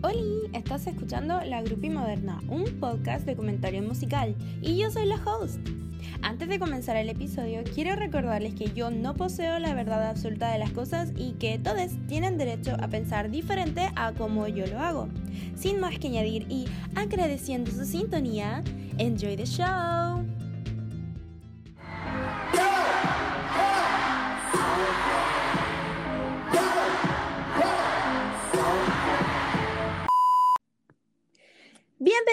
[0.00, 5.16] Hola, estás escuchando La Grupi Moderna, un podcast de comentario musical, y yo soy la
[5.16, 5.58] host.
[6.22, 10.60] Antes de comenzar el episodio, quiero recordarles que yo no poseo la verdad absoluta de
[10.60, 15.08] las cosas y que todos tienen derecho a pensar diferente a como yo lo hago.
[15.56, 18.62] Sin más que añadir y agradeciendo su sintonía,
[18.98, 20.27] enjoy the show.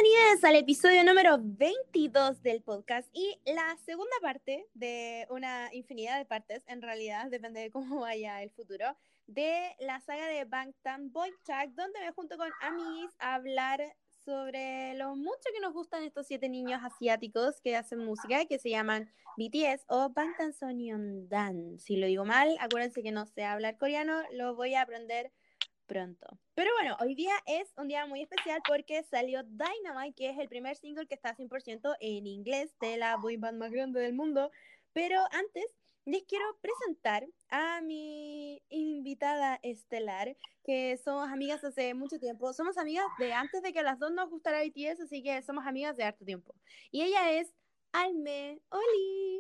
[0.06, 6.26] Bienvenidos al episodio número 22 del podcast y la segunda parte de una infinidad de
[6.26, 8.86] partes, en realidad, depende de cómo vaya el futuro,
[9.26, 13.82] de la saga de Bangtan Boychak, donde me junto con Amis a hablar
[14.24, 18.70] sobre lo mucho que nos gustan estos siete niños asiáticos que hacen música, que se
[18.70, 21.80] llaman BTS o Bangtan Sonyeondan.
[21.80, 25.32] Si lo digo mal, acuérdense que no sé hablar coreano, lo voy a aprender
[25.86, 26.40] pronto.
[26.54, 30.50] Pero bueno, hoy día es un día muy especial porque salió Dynamite, que es el
[30.50, 34.52] primer single que está 100% en inglés de la boy band más grande del mundo.
[34.94, 35.66] Pero antes
[36.06, 42.54] les quiero presentar a mi invitada estelar, que somos amigas hace mucho tiempo.
[42.54, 45.98] Somos amigas de antes de que las dos nos gustara BTS, así que somos amigas
[45.98, 46.54] de harto tiempo.
[46.92, 47.54] Y ella es
[47.92, 48.60] Alme.
[48.70, 49.40] ¡Holi!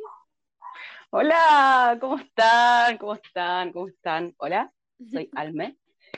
[1.11, 2.97] Hola, ¿cómo están?
[2.97, 3.71] ¿Cómo están?
[3.71, 4.33] ¿Cómo están?
[4.37, 4.73] Hola,
[5.11, 5.77] soy Alme.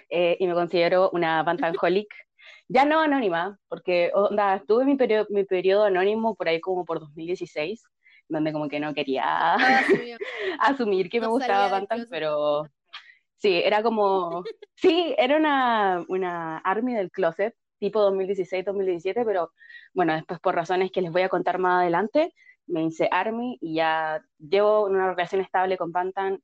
[0.09, 2.07] Eh, y me considero una pantanholic,
[2.67, 6.99] ya no anónima, porque onda, estuve mi, periodo, mi periodo anónimo por ahí como por
[6.99, 7.83] 2016,
[8.29, 9.57] donde como que no quería ah,
[10.59, 12.67] asumir que me gustaba Pantan, pero
[13.37, 14.43] sí, era como,
[14.75, 19.51] sí, era una, una army del closet, tipo 2016-2017, pero
[19.93, 22.33] bueno, después por razones que les voy a contar más adelante,
[22.67, 26.41] me hice army y ya llevo una relación estable con Pantan,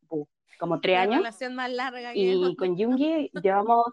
[0.58, 1.16] como tres años.
[1.16, 2.12] La relación más larga.
[2.16, 3.86] y con Jungi llevamos,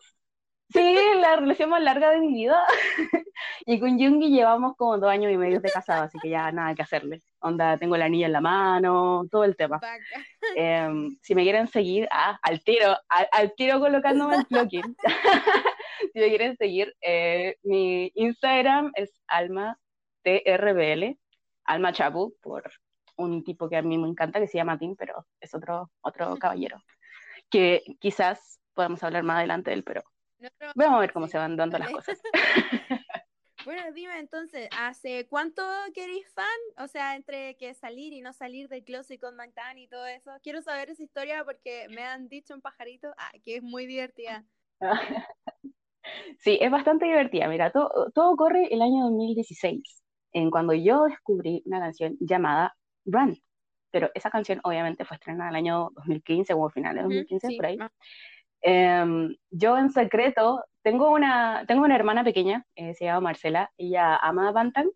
[0.69, 2.63] sí, la relación más larga de mi vida.
[3.67, 6.75] y con Jungi llevamos como dos años y medio de casado, así que ya nada
[6.75, 7.23] que hacerle.
[7.41, 9.81] Onda, tengo la anilla en la mano, todo el tema.
[10.57, 14.97] Em, si me quieren seguir, ah, al tiro, al, tiro colocándome el plugin.
[16.13, 19.79] si me quieren seguir, eh, mi Instagram es alma
[20.23, 21.19] trbl,
[21.65, 22.71] alma chapu, por
[23.17, 26.37] un tipo que a mí me encanta, que se llama Tim, pero es otro, otro
[26.39, 26.79] caballero,
[27.51, 30.03] que quizás podamos hablar más adelante de él, pero
[30.75, 32.21] vamos a ver cómo se van dando las cosas.
[33.65, 35.63] Bueno, dime entonces, ¿hace cuánto
[35.93, 36.47] que eres fan?
[36.79, 40.31] O sea, entre que salir y no salir del closet con Mantan y todo eso.
[40.43, 44.45] Quiero saber esa historia porque me han dicho un pajarito ah, que es muy divertida.
[46.39, 47.49] Sí, es bastante divertida.
[47.49, 53.39] Mira, todo, todo corre el año 2016, en cuando yo descubrí una canción llamada Run.
[53.91, 57.67] Pero esa canción obviamente fue estrenada en el año 2015 o finales de 2015, por
[57.67, 57.79] ahí.
[58.63, 64.17] Em, yo en secreto, tengo una, tengo una hermana pequeña, eh, se llama Marcela, ella
[64.17, 64.91] ama Bantan,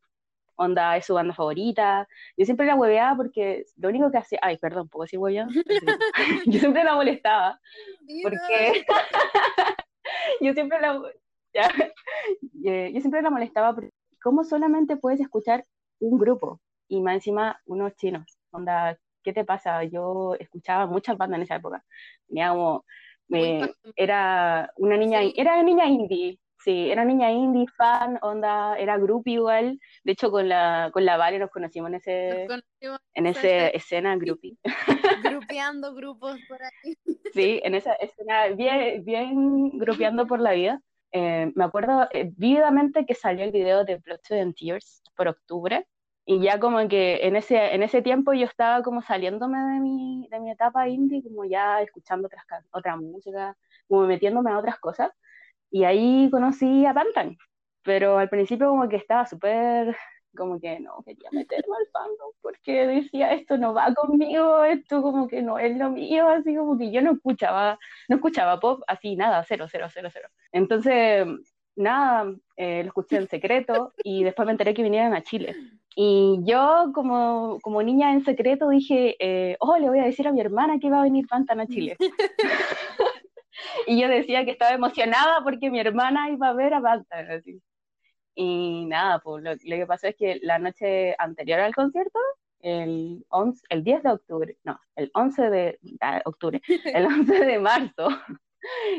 [0.56, 2.06] onda es su banda favorita.
[2.36, 5.50] Yo siempre la hueveaba porque lo único que hacía, ay, perdón, ¿puedo decir hueveaba?
[6.46, 7.60] yo siempre la molestaba,
[8.22, 8.84] porque
[10.40, 11.00] yo siempre la,
[11.54, 13.90] eh, yo siempre la molestaba porque
[14.24, 15.66] cómo solamente puedes escuchar
[16.00, 18.24] un grupo y más encima unos chinos.
[18.50, 19.84] Onda, ¿qué te pasa?
[19.84, 21.84] Yo escuchaba muchas bandas en esa época.
[22.26, 22.84] Tenía como,
[23.96, 29.78] era una niña, era niña indie, sí, era niña indie, fan, onda, era grupo igual.
[30.04, 32.46] De hecho, con la, con la Vale nos conocimos en ese,
[33.12, 34.56] en esa escena groupie.
[35.22, 36.96] Grupeando grupos por ahí.
[37.34, 40.80] Sí, en esa escena, bien, bien grupeando por la vida.
[41.16, 45.86] Eh, me acuerdo eh, vividamente que salió el video de Blood, and Tears por octubre
[46.26, 50.28] y ya como que en ese, en ese tiempo yo estaba como saliéndome de mi,
[50.28, 53.56] de mi etapa indie, como ya escuchando otras, otra música,
[53.88, 55.12] como metiéndome a otras cosas.
[55.70, 57.36] Y ahí conocí a Pantan,
[57.84, 59.96] pero al principio como que estaba súper,
[60.34, 65.28] como que no quería meterme al fandom, porque decía, esto no va conmigo, esto como
[65.28, 67.78] que no es lo mío, así como que yo no escuchaba,
[68.08, 70.28] no escuchaba pop, así nada, cero, cero, cero, cero.
[70.52, 71.26] Entonces,
[71.76, 75.56] nada, eh, lo escuché en secreto y después me enteré que vinieran a Chile.
[75.96, 80.32] Y yo, como, como niña en secreto, dije, eh, oh, le voy a decir a
[80.32, 81.96] mi hermana que va a venir Pantana a Chile.
[83.86, 87.40] y yo decía que estaba emocionada porque mi hermana iba a ver a Pantana.
[88.34, 92.18] Y nada, pues lo, que pasó es que la noche anterior al concierto,
[92.60, 97.58] el, 11, el 10 de octubre, no, el 11 de ah, octubre, el 11 de
[97.58, 98.08] marzo,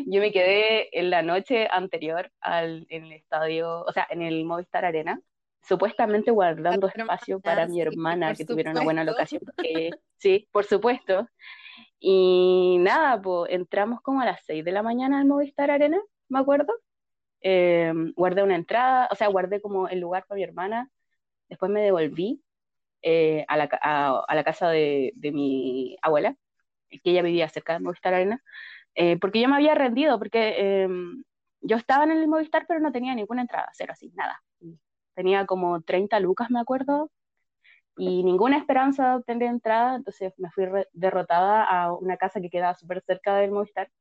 [0.06, 4.46] yo me quedé en la noche anterior al, en el estadio, o sea, en el
[4.46, 5.20] Movistar Arena,
[5.62, 9.42] supuestamente guardando espacio para mi hermana que tuviera una buena locación.
[10.18, 11.28] sí, por supuesto.
[12.00, 16.00] Y nada, pues entramos como a las 6 de la mañana al Movistar Arena,
[16.30, 16.72] me acuerdo.
[17.48, 20.90] Eh, guardé una entrada, o sea, guardé como el lugar para mi hermana,
[21.48, 22.44] después me devolví
[23.04, 23.68] eh, a, la,
[24.44, 26.36] casa de, de, mi abuela,
[26.90, 28.42] que ella vivía cerca de Movistar Arena,
[28.96, 31.24] eh, porque yo me había rendido, porque em,
[31.62, 34.42] yo estaba en el Movistar, pero no tenía ninguna entrada, cero así, nada.
[35.14, 37.12] Tenía como 30 lucas, me acuerdo,
[37.96, 42.74] y ninguna esperanza de obtener entrada, entonces me fui derrotada a una casa que quedaba
[42.74, 43.92] súper cerca del Movistar.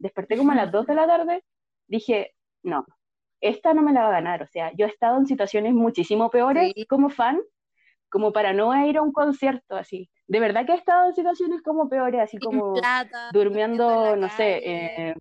[0.00, 1.44] Desperté como a las 2 de la tarde,
[1.86, 2.84] dije, no,
[3.40, 6.30] esta no me la va a ganar, o sea, yo he estado en situaciones muchísimo
[6.30, 7.40] peores como fan,
[8.10, 10.10] como para no ir a un concierto así.
[10.26, 12.74] De verdad que he estado en situaciones como peores, así como
[13.32, 15.14] durmiendo, no sé, eh,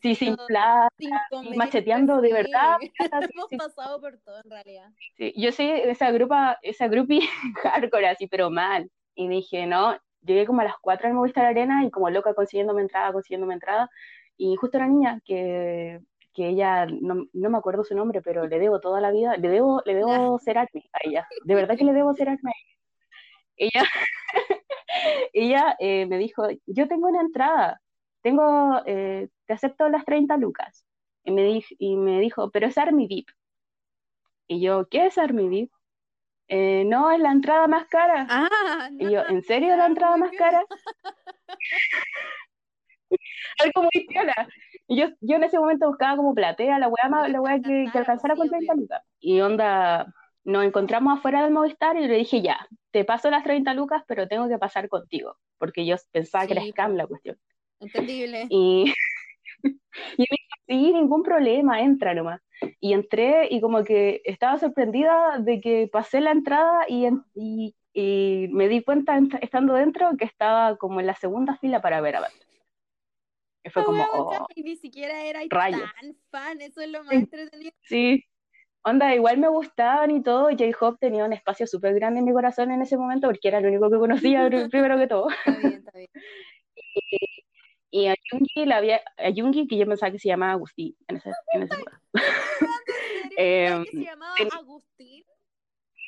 [0.00, 0.88] sí, sin plata,
[1.54, 2.76] macheteando de verdad.
[3.34, 4.90] Hemos pasado por todo en realidad.
[5.16, 7.20] Sí, yo soy esa grupa, esa groupie
[7.62, 8.90] hardcore así, pero mal.
[9.14, 12.82] Y dije, no, llegué como a las 4 en Movistar Arena y como loca consiguiéndome
[12.82, 13.88] entrada, consiguiéndome entrada.
[14.36, 16.00] Y justo una niña que,
[16.36, 19.48] que ella, no, no, me acuerdo su nombre, pero le debo toda la vida, le
[19.48, 20.68] debo, le debo ser a
[21.02, 21.26] ella.
[21.44, 22.52] De verdad que le debo ser acme.
[23.56, 23.84] Ella,
[25.32, 27.80] ella eh, me dijo, yo tengo una entrada,
[28.22, 30.84] tengo, eh, te acepto las 30 lucas.
[31.24, 33.28] Y me, di, y me dijo, pero es Army VIP.
[34.48, 35.72] Y yo, ¿qué es Army VIP?
[36.48, 38.26] Eh, no, es la entrada más cara.
[38.28, 40.64] Ah, y yo, ¿en serio la entrada más cara?
[43.60, 44.48] Algo muy piola.
[44.88, 47.98] Y yo, yo en ese momento buscaba como platea, la weá, la weá que, que
[47.98, 49.02] alcanzara con 30 lucas.
[49.18, 50.06] Y onda,
[50.46, 54.28] nos encontramos afuera del Movistar y le dije, ya, te paso las 30 lucas, pero
[54.28, 57.36] tengo que pasar contigo, porque yo pensaba que era scam la cuestión.
[57.80, 58.46] Entendible.
[58.48, 58.92] Y,
[59.64, 59.70] y
[60.18, 62.40] me dijo, sí, ningún problema, entra nomás.
[62.80, 68.48] Y entré y como que estaba sorprendida de que pasé la entrada y, y, y
[68.52, 72.20] me di cuenta estando dentro que estaba como en la segunda fila para ver a
[72.20, 72.45] Banda.
[73.66, 77.72] Y fue como, oh, y ni siquiera era tan fan, eso es lo más entretenido.
[77.82, 78.24] Sí,
[78.82, 82.70] onda, igual me gustaban y todo, J-Hop tenía un espacio súper grande en mi corazón
[82.70, 85.28] en ese momento porque era el único que conocía primero que todo.
[85.30, 86.10] Está bien, está bien.
[87.90, 90.94] Y, y a Jungi, la había, a Jungi, que yo pensaba que se llamaba Agustín
[91.08, 91.76] en ese, en ese
[93.36, 95.24] eh, que se llamaba Agustín?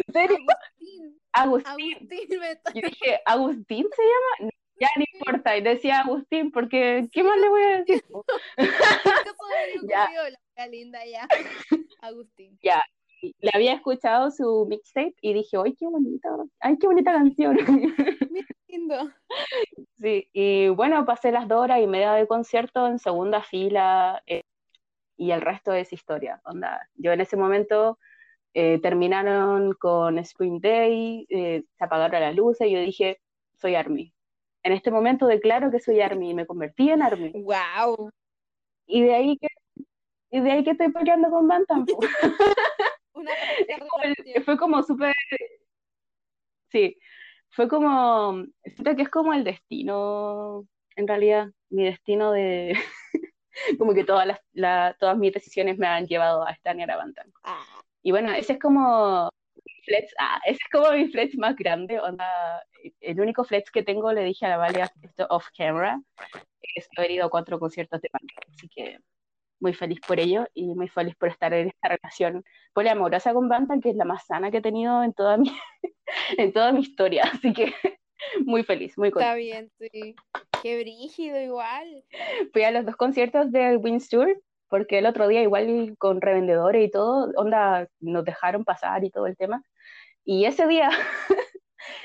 [0.06, 0.36] ¿En serio?
[0.36, 1.20] Agustín.
[1.32, 1.94] Agustín.
[1.96, 4.52] Agustín me Yo dije, ¿Agustín se llama?
[4.80, 8.02] Ya no importa, y decía Agustín, porque ¿qué más le voy a decir?
[9.88, 10.08] ya.
[10.56, 11.26] La linda ya.
[12.00, 12.58] Agustín.
[12.62, 12.82] Ya,
[13.22, 16.28] le había escuchado su mixtape y dije, ¡ay, qué bonita!
[16.60, 17.56] ¡Ay, qué bonita canción!
[18.30, 19.10] Muy lindo.
[19.96, 24.42] Sí, y bueno, pasé las dos horas y media de concierto en segunda fila eh,
[25.16, 26.40] y el resto es historia.
[26.44, 27.98] Onda, yo en ese momento
[28.54, 33.20] eh, terminaron con Spring Day, eh, se apagaron las luces y yo dije,
[33.56, 34.12] soy Army.
[34.68, 37.32] En este momento declaro que soy Army y me convertí en Army.
[37.32, 38.10] ¡Wow!
[38.86, 39.48] Y de ahí que
[40.30, 41.86] y de ahí que estoy peleando con Bantam.
[44.44, 45.14] fue como súper.
[46.70, 46.98] Sí,
[47.48, 48.44] fue como.
[48.62, 50.66] Siento que es como el destino,
[50.96, 52.78] en realidad, mi destino de.
[53.78, 57.32] como que todas, las, todas mis decisiones me han llevado a estar en Bantam.
[57.42, 57.64] Ah.
[58.02, 59.30] Y bueno, ese es como.
[59.88, 61.98] Flex, ah, ese es como mi flex más grande.
[61.98, 62.62] Onda,
[63.00, 66.00] el único flex que tengo, le dije a la Valia esto off camera,
[66.74, 68.34] es haber ido a cuatro conciertos de banda.
[68.54, 68.98] Así que
[69.60, 73.78] muy feliz por ello y muy feliz por estar en esta relación poliamorosa con Banta,
[73.82, 75.50] que es la más sana que he tenido en toda mi,
[76.38, 77.22] en toda mi historia.
[77.32, 77.74] Así que
[78.44, 79.38] muy feliz, muy contenta.
[79.38, 80.14] Está bien, sí.
[80.62, 82.04] Qué brígido igual.
[82.52, 86.86] Fui a los dos conciertos del Wings Tour, porque el otro día igual con revendedores
[86.86, 89.62] y todo, onda, nos dejaron pasar y todo el tema.
[90.30, 90.90] Y ese día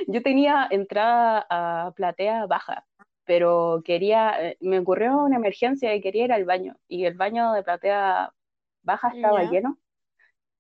[0.08, 2.88] yo tenía entrada a platea baja,
[3.26, 7.52] pero quería, eh, me ocurrió una emergencia y quería ir al baño, y el baño
[7.52, 8.32] de platea
[8.82, 9.78] baja estaba lleno,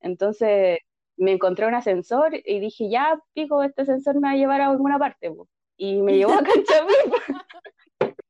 [0.01, 0.79] entonces
[1.15, 4.67] me encontré un ascensor y dije, ya, pico, este ascensor me va a llevar a
[4.67, 5.31] alguna parte,
[5.77, 6.93] y me llevó a Canchapí.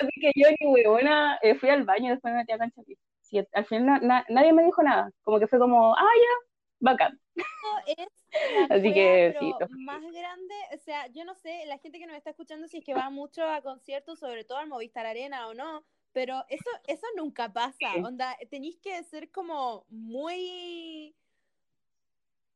[0.00, 2.96] Así que yo ni huevona eh, fui al baño y después me metí a Canchapí.
[3.52, 6.46] al final nadie me dijo nada, como que fue como, ah, ya,
[6.80, 7.20] bacán.
[7.86, 8.25] es
[8.70, 9.52] Así que sí.
[9.78, 12.84] Más grande, o sea, yo no sé, la gente que nos está escuchando si es
[12.84, 17.06] que va mucho a conciertos, sobre todo al Movistar Arena o no, pero eso, eso
[17.16, 17.94] nunca pasa.
[18.02, 21.14] Onda, tenéis que ser como muy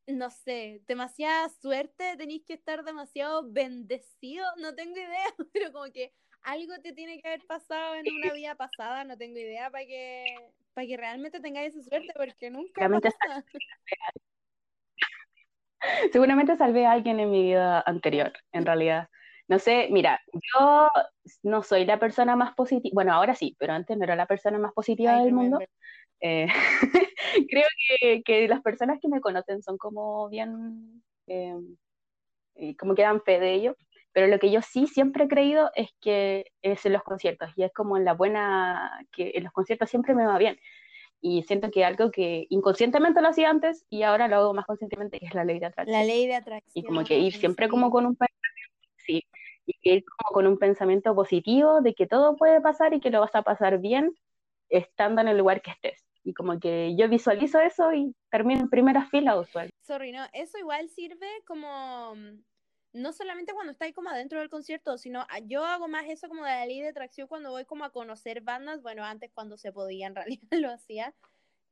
[0.07, 6.13] no sé, demasiada suerte, tenéis que estar demasiado bendecido, no tengo idea, pero como que
[6.43, 10.25] algo te tiene que haber pasado en una vida pasada, no tengo idea para que
[10.75, 13.45] para que realmente tengáis esa suerte, porque nunca pasa.
[16.13, 19.09] Seguramente salvé a alguien en mi vida anterior, en realidad.
[19.49, 20.89] No sé, mira, yo
[21.43, 24.59] no soy la persona más positiva, bueno, ahora sí, pero antes no era la persona
[24.59, 25.59] más positiva del mundo.
[26.21, 26.47] Eh,
[27.51, 27.67] creo
[28.01, 31.57] que, que, las personas que me conocen son como bien, eh,
[32.79, 33.77] como que dan fe de ello,
[34.13, 37.65] pero lo que yo sí siempre he creído es que es en los conciertos, y
[37.65, 40.59] es como en la buena, que en los conciertos siempre me va bien.
[41.21, 45.19] Y siento que algo que inconscientemente lo hacía antes y ahora lo hago más conscientemente,
[45.19, 45.99] que es la ley de atracción.
[45.99, 46.73] La ley de atracción.
[46.75, 48.17] Y como que ir siempre como con un
[48.97, 49.23] sí,
[49.67, 53.21] y ir como con un pensamiento positivo de que todo puede pasar y que lo
[53.21, 54.15] vas a pasar bien
[54.69, 56.05] estando en el lugar que estés.
[56.23, 59.71] Y como que yo visualizo eso y termino en primera fila usual.
[59.81, 62.15] Sorry, no, eso igual sirve como
[62.93, 66.45] no solamente cuando estáis como adentro del concierto, sino ah, yo hago más eso como
[66.45, 69.73] de la ley de atracción cuando voy como a conocer bandas, bueno, antes cuando se
[69.73, 71.15] podía en realidad lo hacía,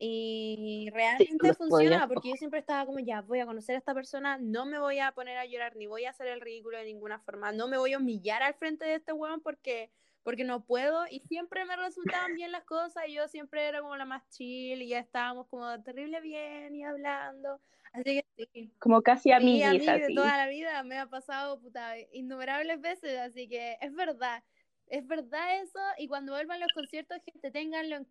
[0.01, 4.39] y realmente funciona, porque yo siempre estaba como, ya, voy a conocer a esta persona,
[4.39, 7.19] no me voy a poner a llorar, ni voy a hacer el ridículo de ninguna
[7.19, 9.91] forma, no me voy a humillar al frente de este weón porque,
[10.23, 13.97] porque no puedo, y siempre me resultaban bien las cosas, y yo siempre era como
[13.97, 17.61] la más chill, y ya estábamos como terrible bien y hablando,
[17.93, 18.73] así que sí.
[18.79, 19.77] Como casi amigas.
[19.81, 23.95] Sí, a de toda la vida me ha pasado, puta, innumerables veces, así que es
[23.95, 24.43] verdad,
[24.87, 28.07] es verdad eso, y cuando vuelvan los conciertos, gente, ténganlo en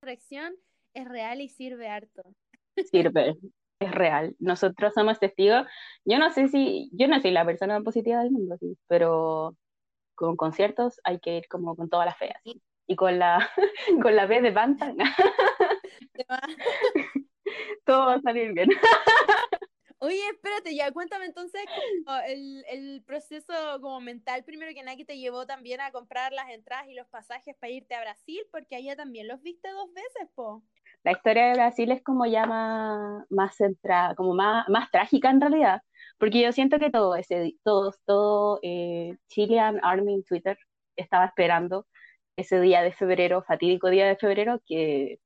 [0.00, 0.54] corrección
[0.94, 2.22] es real y sirve harto.
[2.90, 3.36] Sirve,
[3.80, 4.34] es real.
[4.38, 5.66] Nosotros somos testigos.
[6.04, 9.56] Yo no sé si, yo no soy la persona más positiva del mundo, sí, pero
[10.14, 12.32] con conciertos hay que ir como con toda la fe.
[12.86, 13.50] Y con la,
[14.02, 14.96] con la B de Bantan.
[17.84, 18.68] Todo va a salir bien.
[20.04, 21.62] Oye, espérate, ya cuéntame entonces
[22.28, 26.50] el, el, proceso como mental, primero que nada, que te llevó también a comprar las
[26.50, 30.28] entradas y los pasajes para irte a Brasil, porque allá también los viste dos veces,
[30.34, 30.62] po.
[31.04, 35.40] La historia de Brasil es como ya más, más centrada, como más, más trágica en
[35.40, 35.80] realidad,
[36.18, 40.58] porque yo siento que todo ese, todos, todo eh, Chilean Army en Twitter
[40.96, 41.86] estaba esperando
[42.36, 45.18] ese día de febrero, fatídico día de febrero, que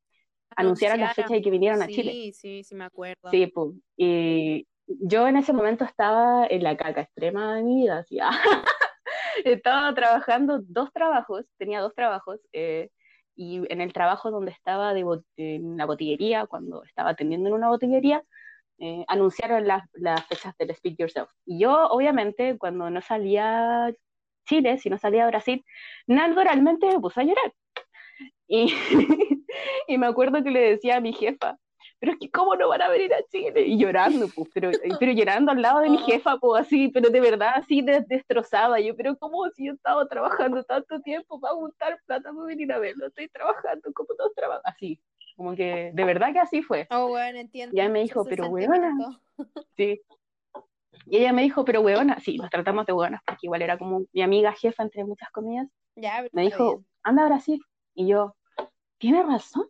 [0.58, 2.12] anunciaron las fechas y que vinieron a Chile.
[2.12, 3.30] Sí, sí, sí, me acuerdo.
[3.30, 3.74] Sí, pues.
[3.96, 8.18] Y yo en ese momento estaba en la caca extrema de mi vida, así,
[9.44, 12.90] estaba trabajando dos trabajos, tenía dos trabajos, eh,
[13.36, 15.04] y en el trabajo donde estaba de
[15.36, 18.24] en la botillería, cuando estaba atendiendo en una botillería,
[18.78, 21.30] eh, anunciaron las, las fechas del Speak Yourself.
[21.44, 23.92] Y yo, obviamente, cuando no salía
[24.48, 25.64] Chile, si no salía Brasil,
[26.06, 27.52] naturalmente me puse a llorar.
[28.48, 28.72] Y,
[29.86, 31.58] y me acuerdo que le decía a mi jefa,
[32.00, 35.12] pero es que cómo no van a venir a Chile y llorando pues pero pero
[35.12, 36.06] llorando al lado de mi oh.
[36.06, 38.80] jefa pues así pero de verdad así destrozada.
[38.80, 42.78] Yo pero cómo si yo estaba trabajando tanto tiempo para juntar plata para venir a
[42.78, 45.00] verlo estoy trabajando como todos trabajan así
[45.36, 46.86] como que de verdad que así fue.
[46.90, 48.96] Oh bueno entiendo ya me dijo pero huevona
[49.76, 50.00] sí.
[51.06, 54.04] Y ella me dijo pero huevona sí nos tratamos de huevonas porque igual era como
[54.12, 57.60] mi amiga jefa entre muchas comidas ya, me dijo anda a Brasil
[57.94, 58.36] y yo
[58.98, 59.68] tiene razón.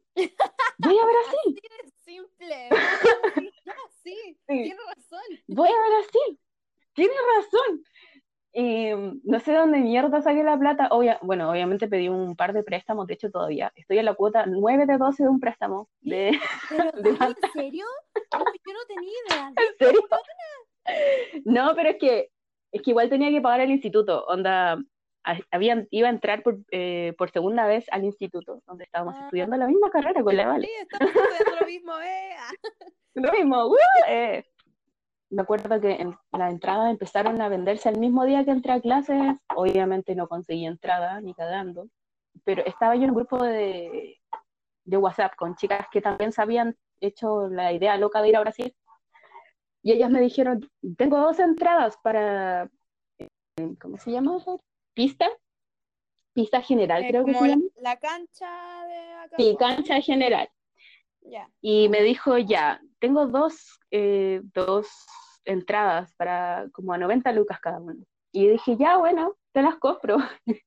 [0.78, 1.60] Voy a Brasil.
[1.62, 2.68] Así de simple.
[4.02, 5.20] sí, tiene razón.
[5.46, 6.40] Voy a Brasil.
[6.94, 7.84] Tiene razón.
[8.52, 8.90] Y
[9.22, 10.88] no sé dónde mierda saqué la plata.
[11.22, 14.86] bueno, obviamente pedí un par de préstamos, de hecho todavía estoy en la cuota 9
[14.86, 15.88] de 12 de un préstamo.
[16.00, 16.28] De,
[16.70, 17.86] ¿En serio?
[18.32, 19.52] yo no tenía idea.
[19.56, 20.08] ¿En serio?
[21.44, 22.30] No, pero es que,
[22.72, 24.24] es que igual tenía que pagar el instituto.
[24.26, 24.78] Onda,
[25.90, 29.24] iba a entrar por, eh, por, segunda vez al instituto, donde estábamos ah.
[29.24, 30.66] estudiando la misma carrera con la Vale.
[30.66, 32.36] Sí, estamos estudiando lo mismo, eh.
[33.14, 33.76] lo mismo,
[34.08, 34.44] eh.
[35.30, 38.80] Me acuerdo que en la entrada empezaron a venderse el mismo día que entré a
[38.80, 41.88] clases, obviamente no conseguí entrada, ni cagando,
[42.44, 44.18] pero estaba yo en un grupo de,
[44.84, 48.40] de WhatsApp con chicas que también se habían hecho la idea loca de ir a
[48.40, 48.74] Brasil,
[49.82, 52.68] y ellas me dijeron, tengo dos entradas para,
[53.80, 54.38] ¿cómo se llama?
[54.98, 55.30] Pista,
[56.34, 57.62] pista general, creo que se llama.
[57.76, 59.36] La, cancha de acá.
[59.36, 60.50] Sí, cancha general.
[61.20, 61.48] Ya.
[61.60, 64.88] Y me dijo, ya, tengo dos, eh, dos
[65.44, 68.04] entradas para como a 90 lucas cada uno.
[68.32, 70.16] Y dije, ya, bueno, te las compro.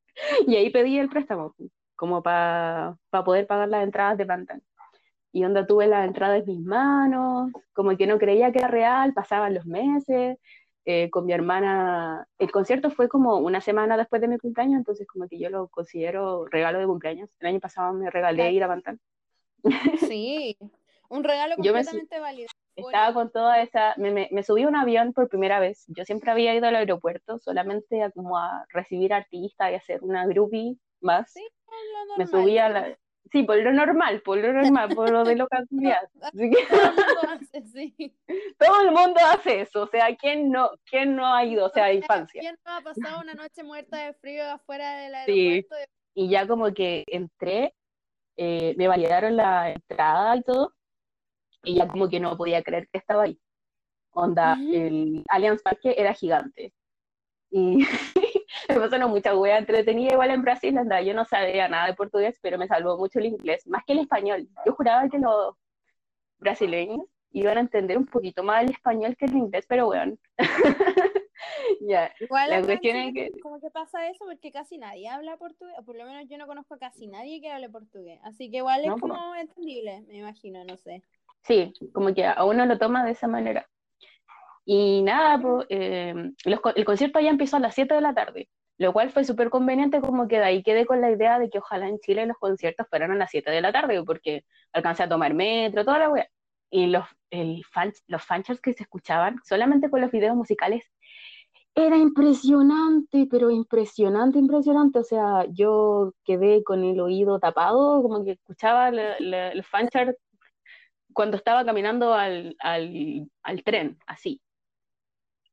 [0.47, 1.53] y ahí pedí el préstamo,
[1.97, 2.95] como para
[3.25, 4.63] poder pagar las entradas de pantalla.
[5.33, 9.13] Y donde tuve las entradas en mis manos, como que no creía que era real,
[9.13, 10.37] pasaban los meses,
[10.85, 12.27] eh, con mi hermana.
[12.39, 15.67] El concierto fue como una semana después de mi cumpleaños, entonces como que yo lo
[15.67, 17.29] considero regalo de cumpleaños.
[17.39, 18.99] El año pasado me regalé ir a Bantan.
[20.13, 20.57] Sí,
[21.09, 22.47] un regalo completamente válido.
[22.75, 25.85] Estaba con toda esa, me, me, me, subí a un avión por primera vez.
[25.87, 30.25] Yo siempre había ido al aeropuerto solamente a como a recibir artistas y hacer una
[30.25, 31.31] groupie más.
[31.31, 31.45] Sí,
[32.17, 32.97] me subí a la,
[33.31, 35.35] Sí, por lo normal, por lo normal, por lo de.
[36.21, 36.65] Así que...
[36.67, 38.15] Todo el mundo hace, sí.
[38.57, 41.93] Todo el mundo hace eso, o sea, ¿quién no, quién no ha ido, o sea,
[41.93, 42.41] infancia?
[42.41, 45.49] ¿Quién no ha pasado una noche muerta de frío afuera del Sí.
[45.49, 45.91] aeropuerto?
[46.13, 47.73] Y ya como que entré,
[48.35, 50.73] eh, me validaron la entrada y todo,
[51.63, 53.39] y ya como que no podía creer que estaba ahí.
[54.13, 56.73] Onda, el Allianz Parque era gigante.
[57.49, 57.85] Y
[58.79, 62.37] me pasaron mucha wea entretenida igual en Brasil, anda, yo no sabía nada de portugués,
[62.41, 64.47] pero me salvó mucho el inglés, más que el español.
[64.65, 65.55] Yo juraba que los
[66.39, 70.15] brasileños iban a entender un poquito más el español que el inglés, pero bueno.
[71.81, 75.75] Ya, Igual La cuestión es que- como que pasa eso porque casi nadie habla portugués,
[75.79, 78.57] o por lo menos yo no conozco a casi nadie que hable portugués, así que
[78.57, 79.11] igual es No, pues.
[79.11, 81.01] como entendible, me imagino, no sé.
[81.43, 83.67] Sí, como que a uno lo toma de esa manera.
[84.65, 86.13] Y nada, pues, eh,
[86.45, 88.47] los el concierto ya empezó a las 7 de la tarde,
[88.77, 91.59] lo cual fue súper conveniente, como que de ahí quedé con la idea de que
[91.59, 95.09] ojalá en Chile los conciertos fueran a las 7 de la tarde, porque alcancé a
[95.09, 96.27] tomar metro, toda la wea.
[96.69, 100.85] Y los, el fan, los fanchars que se escuchaban solamente con los videos musicales
[101.75, 104.99] era impresionante, pero impresionante, impresionante.
[104.99, 110.17] O sea, yo quedé con el oído tapado, como que escuchaba la- la- el fanchart
[111.13, 114.41] cuando estaba caminando al, al, al tren, así.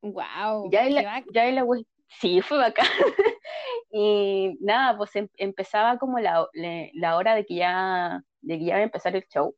[0.01, 1.63] Wow, Ya en la, ya en la
[2.09, 2.85] sí, fue bacán.
[3.91, 6.47] Y nada, pues em- empezaba como la,
[6.93, 9.55] la hora de que ya, de que ya iba a empezar el show.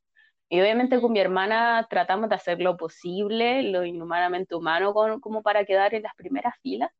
[0.50, 5.43] Y obviamente con mi hermana tratamos de hacer lo posible, lo inhumanamente humano, con- como
[5.43, 6.91] para quedar en las primeras filas.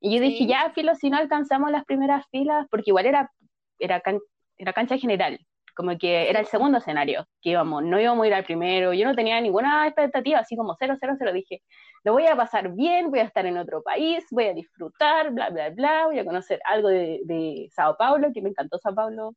[0.00, 3.32] Y yo dije, ya, filo, si no alcanzamos las primeras filas, porque igual era,
[3.78, 4.20] era, can-
[4.58, 5.40] era cancha general,
[5.76, 9.06] como que era el segundo escenario que íbamos, no íbamos a ir al primero, yo
[9.06, 11.62] no tenía ninguna expectativa, así como cero, cero, cero, dije,
[12.02, 15.50] lo voy a pasar bien, voy a estar en otro país, voy a disfrutar, bla,
[15.50, 19.34] bla, bla, voy a conocer algo de, de Sao Paulo, que me encantó Sao Paulo,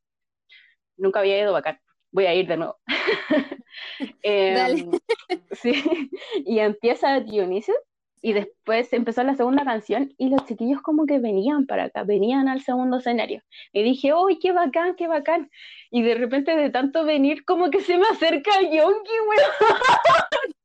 [0.97, 1.77] nunca había ido bacán,
[2.11, 2.77] voy a ir de nuevo.
[4.23, 4.89] Dale.
[5.51, 6.09] sí,
[6.45, 7.75] y empieza Dionysus,
[8.21, 12.47] y después empezó la segunda canción y los chiquillos como que venían para acá, venían
[12.47, 13.43] al segundo escenario.
[13.73, 15.49] Y dije, ¡uy, qué bacán, qué bacán!
[15.91, 19.51] Y de repente de tanto venir como que se me acerca Yonki, weón.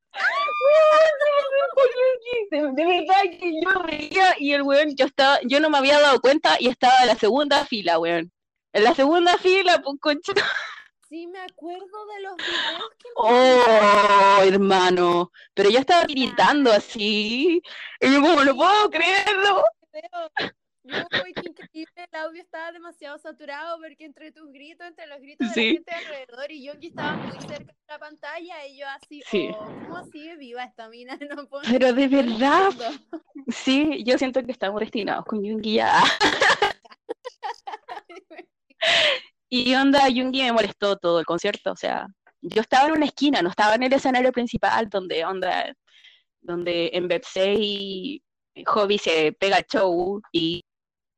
[2.51, 4.95] De, verdad que yo veía y el weón,
[5.45, 8.33] yo no me había dado cuenta y estaba en la segunda fila, weón.
[8.73, 10.33] En la segunda fila, pues concha.
[11.15, 15.31] Sí, me acuerdo de los videos que me Oh, hermano.
[15.55, 17.63] Pero yo estaba gritando así.
[18.01, 19.63] Y yo como, no puedo creerlo.
[20.83, 25.47] uy, qué increíble, el audio estaba demasiado saturado porque entre tus gritos, entre los gritos
[25.51, 25.67] de Sí.
[25.69, 29.23] la gente alrededor y yo que estaba muy cerca de la pantalla y yo así,
[29.31, 29.51] Sí.
[29.57, 31.17] oh, ¿cómo sigue viva esta mina?
[31.45, 32.71] No puedo Pero de no verdad,
[33.47, 36.03] sí, yo siento que estamos destinados con Jungi ya.
[39.57, 42.09] Y onda, Jungi me molestó todo el concierto, o sea,
[42.41, 45.73] yo estaba en una esquina, no estaba en el escenario principal donde onda,
[46.41, 48.21] donde en Bepsey
[48.67, 50.61] Hobby se pega el show y,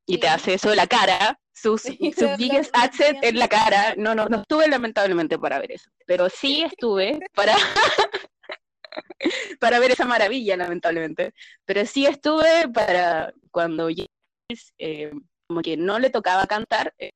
[0.06, 0.32] y te Sí.
[0.34, 3.20] hace eso de la cara, sus, Sí, sus biggest entiendo.
[3.22, 3.94] en la cara.
[3.96, 7.54] No, no, no estuve lamentablemente para ver eso, pero sí estuve para,
[9.60, 11.32] para ver esa maravilla, lamentablemente.
[11.64, 15.10] Pero sí estuve para cuando James, eh,
[15.48, 17.12] como que no le tocaba cantar, eh,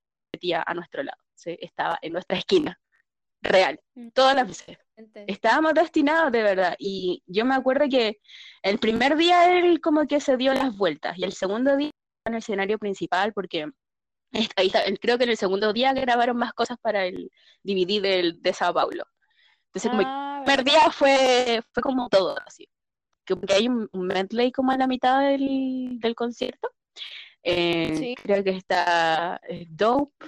[0.66, 1.57] a nuestro lado, ¿sí?
[1.61, 2.79] estaba en nuestra esquina,
[3.42, 3.81] real,
[4.14, 4.79] todas las veces.
[5.26, 6.74] Estábamos destinados de verdad.
[6.79, 8.18] Y yo me acuerdo que
[8.62, 11.90] el primer día él como que se dio las vueltas y el segundo día
[12.26, 13.66] en el escenario principal porque
[14.57, 17.31] ahí está- creo que en el segundo día grabaron más cosas para el
[17.62, 19.05] DVD del, de Sao Paulo.
[19.66, 22.68] Entonces como Ah, el primer día fue, fue como todo así.
[23.24, 26.70] Que hay un, un medley como a la mitad del, del concierto.
[27.42, 28.14] Eh, Sí.
[28.22, 30.26] Creo que está eh, Dope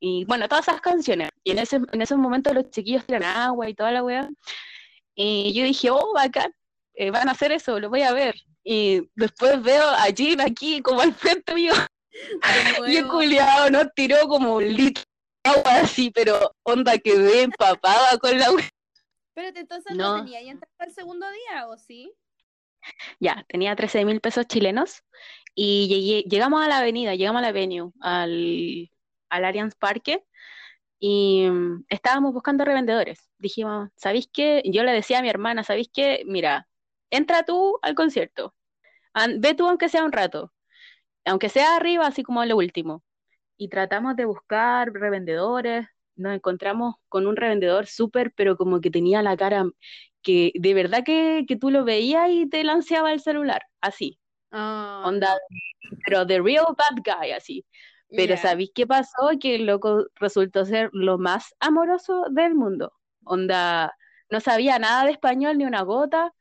[0.00, 1.28] y bueno, todas esas canciones.
[1.44, 4.28] Y en ese, en esos momentos los chiquillos tiran agua y toda la weá.
[5.14, 6.54] Y yo dije, oh, bacán,
[6.94, 8.34] eh, van a hacer eso, lo voy a ver.
[8.64, 11.72] Y después veo a Jean aquí como al frente mío
[12.86, 15.02] y el culiao nos tiró como un litro
[15.44, 18.68] de agua así, pero onda quedé empapada con la weá.
[19.28, 20.24] Espérate, entonces no, No.
[20.24, 22.12] tenía ya entrado el segundo día, ¿o sí?
[23.18, 25.02] Ya, tenía 13 mil pesos chilenos
[25.54, 28.90] y llegamos a la avenida, llegamos a la venue, al,
[29.30, 30.24] al Allianz Parque
[30.98, 33.30] y mm, estábamos buscando revendedores.
[33.38, 34.62] Dijimos, ¿sabéis qué?
[34.66, 36.24] Yo le decía a mi hermana, ¿sabéis qué?
[36.26, 36.68] Mira,
[37.10, 38.54] entra tú al concierto,
[39.38, 40.52] ve tú aunque sea un rato,
[41.26, 43.04] aunque sea arriba, así como lo último.
[43.58, 49.22] Y tratamos de buscar revendedores, nos encontramos con un revendedor súper, pero como que tenía
[49.22, 49.66] la cara
[50.22, 54.19] que de verdad que, que tú lo veías y te lanceaba el celular, así,
[54.50, 55.38] Ah, onda,
[56.04, 57.64] pero the real bad guy, así.
[58.08, 58.40] Pero Ya.
[58.42, 59.30] ¿sabéis qué pasó?
[59.40, 62.92] Que el loco resultó ser lo más amoroso del mundo.
[63.24, 63.94] Onda,
[64.30, 66.32] no sabía nada de español ni una gota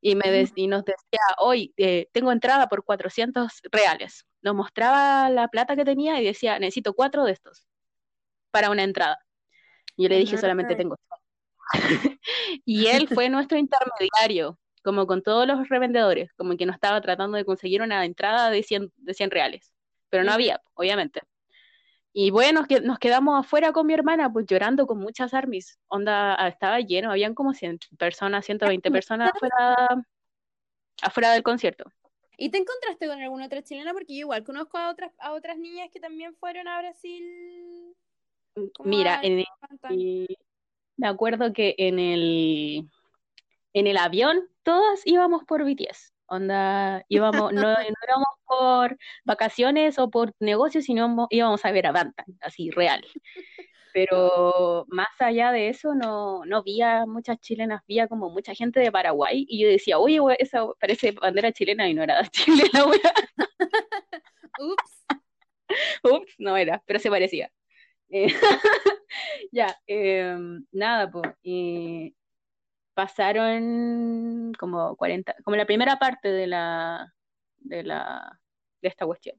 [0.00, 4.26] y, me de- y nos decía, hoy eh, tengo entrada por 400 reales.
[4.42, 7.66] Nos mostraba la plata que tenía y decía, necesito cuatro de estos
[8.50, 9.18] para una entrada.
[9.96, 10.96] Y yo le dije, solamente tengo.
[12.64, 17.36] Y él fue nuestro intermediario, como con todos los revendedores, como que nos estaba tratando
[17.36, 19.74] de conseguir una entrada de 100, de 100 reales,
[20.10, 21.22] pero no había, obviamente.
[22.12, 25.76] Y bueno, nos, que- nos quedamos afuera con mi hermana, pues llorando con muchas armies.
[25.88, 30.04] Onda, ah, estaba lleno, habían como 100 personas, 120 personas afuera,
[31.02, 31.84] afuera del concierto.
[32.38, 33.92] ¿Y te encontraste con alguna otra chilena?
[33.92, 37.92] Porque yo igual conozco a otras, a otras niñas que también fueron a Brasil.
[38.84, 39.44] Mira, en
[39.90, 40.26] el-
[40.96, 42.88] me acuerdo que en el,
[43.74, 46.10] en el avión todas íbamos por BTS.
[46.28, 51.86] Onda, íbamos, no, no íbamos por vacaciones o por negocios, sino mo- íbamos a ver
[51.86, 53.04] a Bantan, así real.
[53.92, 58.54] Pero más allá de eso, no, no vi a muchas chilenas, vi a como mucha
[58.54, 62.22] gente de Paraguay y yo decía, oye, we- esa parece bandera chilena y no era
[62.30, 62.84] chilena.
[64.58, 65.06] Ups.
[66.04, 67.50] Ups, no era, pero se parecía.
[68.10, 68.28] Eh,
[69.52, 70.36] ya, eh,
[70.72, 71.24] nada, pues.
[72.96, 77.12] Pasaron como 40, como la primera parte de la,
[77.58, 78.40] de la,
[78.80, 79.38] de esta cuestión,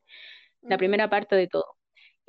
[0.62, 1.78] la primera parte de todo.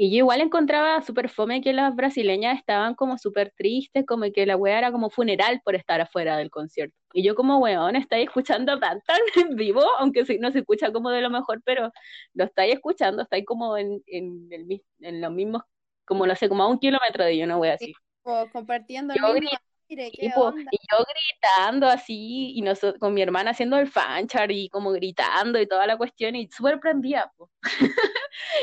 [0.00, 4.46] Y yo igual encontraba súper fome que las brasileñas estaban como súper tristes, como que
[4.46, 6.96] la weá era como funeral por estar afuera del concierto.
[7.12, 9.18] Y yo como weón, estáis escuchando tan tan
[9.50, 11.90] en vivo, aunque no se escucha como de lo mejor, pero
[12.32, 15.62] lo estáis escuchando, estáis como en, en, el, en los mismos,
[16.06, 17.92] como lo sé, como a un kilómetro de yo, una wea así.
[18.22, 23.52] O compartiendo Yo el mismo aire, Y, yo gritando así, y nosotros, con mi hermana
[23.52, 27.50] haciendo el fanchar y como gritando y toda la cuestión, y súper prendida, po.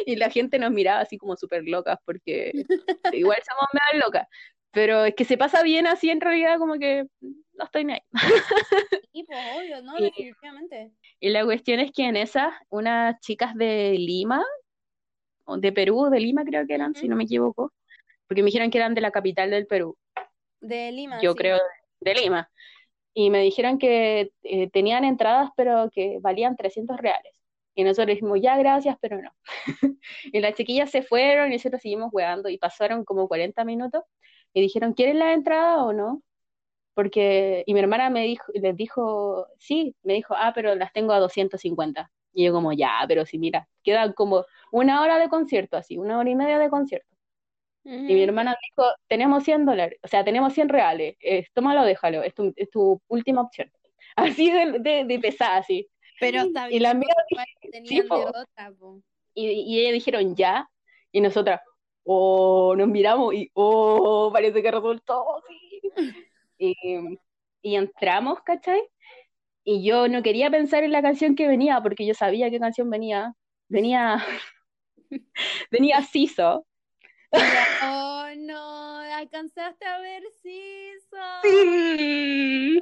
[0.06, 2.52] Y la gente nos miraba así como súper locas, porque
[3.14, 4.28] igual somos medio locas.
[4.72, 8.02] Pero es que se pasa bien así en realidad, como que no estoy ni ahí.
[9.14, 9.98] Sí, pues obvio, ¿no?
[9.98, 10.92] Y- Definitivamente.
[11.22, 14.44] Y la cuestión es que en esas, unas chicas de Lima,
[15.48, 17.72] de Perú, de Lima creo que eran, si no me equivoco,
[18.28, 19.98] porque me dijeron que eran de la capital del Perú.
[20.68, 21.38] De Lima, yo sí.
[21.38, 21.60] creo,
[22.00, 22.50] de Lima.
[23.14, 27.34] Y me dijeron que eh, tenían entradas, pero que valían 300 reales.
[27.76, 29.32] Y nosotros dijimos, ya, gracias, pero no.
[30.24, 34.04] y las chiquillas se fueron y nosotros seguimos jugando y pasaron como 40 minutos
[34.54, 36.24] y dijeron, ¿quieren la entrada o no?
[36.96, 41.14] Porque, y mi hermana me dijo, les dijo, sí, me dijo, ah, pero las tengo
[41.14, 42.12] a 250.
[42.34, 46.18] Y yo como, ya, pero sí, mira, quedan como una hora de concierto, así, una
[46.20, 47.15] hora y media de concierto.
[47.86, 52.24] Y mi hermana dijo, tenemos 100 dólares, o sea, tenemos 100 reales, eh, tómalo, déjalo,
[52.24, 53.72] es tu, es tu última opción.
[54.16, 55.88] Así de, de, de pesada, así.
[56.20, 57.14] Pero está Y la mía
[57.84, 58.02] sí.
[59.34, 60.70] Y, y ellas dijeron ya,
[61.12, 61.62] y nosotras,
[62.04, 65.82] oh, nos miramos y, oh, parece que resultó, sí.
[66.58, 66.76] Y,
[67.62, 68.82] y entramos, ¿cachai?
[69.66, 72.90] Y yo no quería pensar en la canción que venía, porque yo sabía qué canción
[72.90, 73.34] venía.
[73.68, 74.24] Venía,
[75.72, 76.66] venía Siso.
[77.84, 81.18] Oh, no, alcanzaste a ver Siso.
[81.44, 82.80] Sí.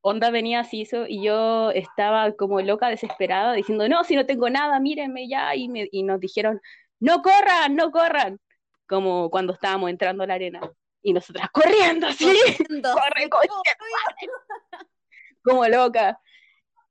[0.00, 4.78] Onda venía Siso y yo estaba como loca, desesperada, diciendo, no, si no tengo nada,
[4.80, 5.54] mírenme ya.
[5.54, 6.60] Y, me, y nos dijeron,
[7.00, 8.38] no corran, no corran.
[8.86, 10.60] Como cuando estábamos entrando a la arena.
[11.02, 13.30] Y nosotras corriendo así, Corriendo, corre,
[15.42, 16.18] como loca.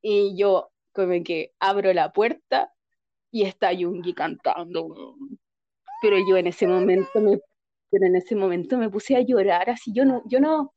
[0.01, 2.71] Y yo como que abro la puerta
[3.31, 5.15] y está Yungi cantando.
[6.03, 7.39] Pero yo en ese momento me,
[7.89, 9.93] pero en ese momento me puse a llorar así.
[9.93, 10.73] Yo no, yo no,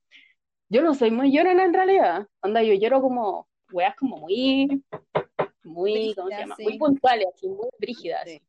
[0.68, 2.28] yo no soy muy llorona en realidad.
[2.42, 4.84] Onda, yo lloro como, weas como muy,
[5.64, 6.54] muy, ¿cómo se llama?
[6.54, 6.62] sí.
[6.62, 8.22] Muy puntuales, así, muy brígidas.
[8.24, 8.36] Sí.
[8.36, 8.42] así.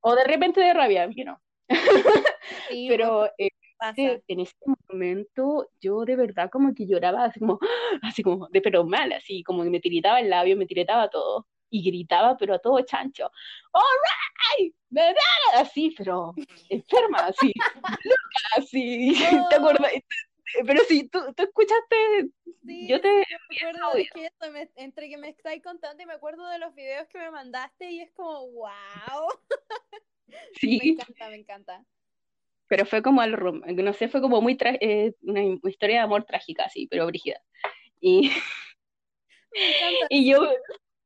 [0.00, 1.36] O de repente de rabia, you know.
[2.68, 3.50] Sí, Pero eh,
[3.96, 4.54] en ese
[4.88, 7.58] momento yo de verdad como que lloraba así como,
[8.02, 11.48] así como de pero mal, así como que me tiritaba el labio, me tiritaba todo
[11.72, 13.30] y gritaba pero a todo chancho,
[13.72, 16.34] alright, me da así, pero
[16.68, 17.52] enferma, así,
[18.04, 19.14] loca, así,
[19.50, 19.92] ¿te acuerdas?
[20.66, 22.30] Pero si tú, tú escuchaste,
[22.66, 23.80] Sí, yo te me acuerdo,
[24.14, 27.18] que eso, me- entre que me estáis contando y me acuerdo de los videos que
[27.18, 29.28] me mandaste y es como, wow.
[30.28, 31.84] Me sí, encanta, me encanta.
[32.68, 36.24] pero fue como al no sé, fue como muy tra- eh, una historia de amor
[36.24, 37.40] trágica, así, pero brígida.
[38.00, 38.30] Y
[39.52, 40.06] Me encanta.
[40.10, 40.40] Y yo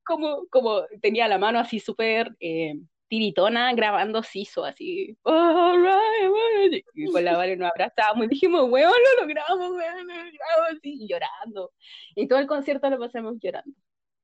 [0.07, 2.75] como, como tenía la mano así súper eh,
[3.09, 5.17] tiritona grabando Siso, así.
[5.25, 10.15] "Alright, alright", Y con la Vale nos abrazamos y dijimos, weón, lo logramos, weón, lo
[10.15, 11.73] logramos, así, llorando.
[12.15, 13.75] Y todo el concierto lo pasamos llorando.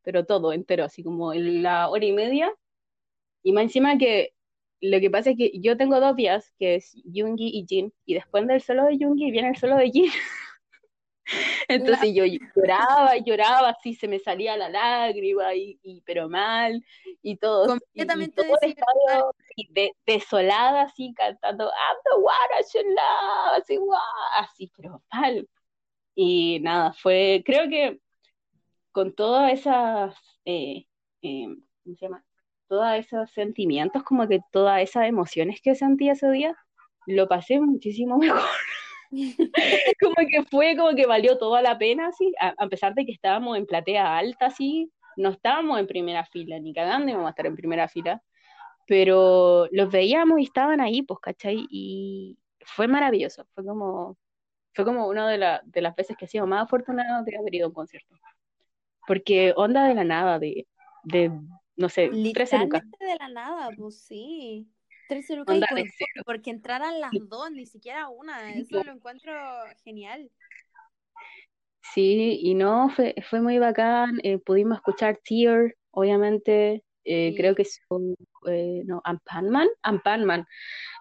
[0.03, 2.53] Pero todo entero, así como en la hora y media.
[3.43, 4.33] Y más encima que
[4.81, 8.15] lo que pasa es que yo tengo dos vías, que es Yoongi y Jin, y
[8.15, 10.11] después del solo de Yoongi viene el solo de Jin.
[11.69, 16.85] Entonces yo lloraba, lloraba, así se me salía la lágrima, y, pero mal,
[17.23, 17.67] y todo.
[17.67, 18.43] Completamente
[19.57, 23.79] y, de, desolada, así cantando I'm the one I should love, así,
[24.39, 25.49] así, pero mal.
[26.15, 28.01] Y nada, fue, creo que
[28.93, 30.15] con todas esas,
[30.45, 30.87] eh,
[31.23, 31.47] eh,
[31.83, 32.25] ¿cómo se llama?
[32.69, 36.57] Todos esos sentimientos, como que todas esas emociones que sentí ese día,
[37.07, 38.49] lo pasé muchísimo mejor.
[40.01, 43.57] como que fue, como que valió toda la pena, así, a, pesar de que estábamos
[43.57, 47.57] en platea alta, así, no estábamos en primera fila, ni cagando íbamos a estar en
[47.57, 48.23] primera fila,
[48.87, 51.67] pero los veíamos y estaban ahí, pues, ¿cachai?
[51.71, 54.17] Y fue maravilloso, fue como,
[54.75, 57.67] fue como una de, de las veces que he sido más afortunado de haber ido
[57.67, 58.17] a un concierto.
[59.07, 60.67] Porque onda de la nada, de,
[61.05, 61.31] de
[61.77, 62.83] no sé, 13 lucas.
[62.99, 64.69] de la nada, pues sí.
[65.13, 65.61] 13 lucas
[66.25, 68.55] porque entraran las dos, ni siquiera una.
[68.55, 69.33] Eso lo encuentro
[69.85, 70.31] genial.
[71.95, 74.21] Sí, y no, fue, fue muy bacán.
[74.23, 76.85] Eh, pudimos escuchar Tear, obviamente.
[77.05, 78.15] Eh, creo que son,
[78.47, 80.47] eh, no, Ampanman, Ampanman.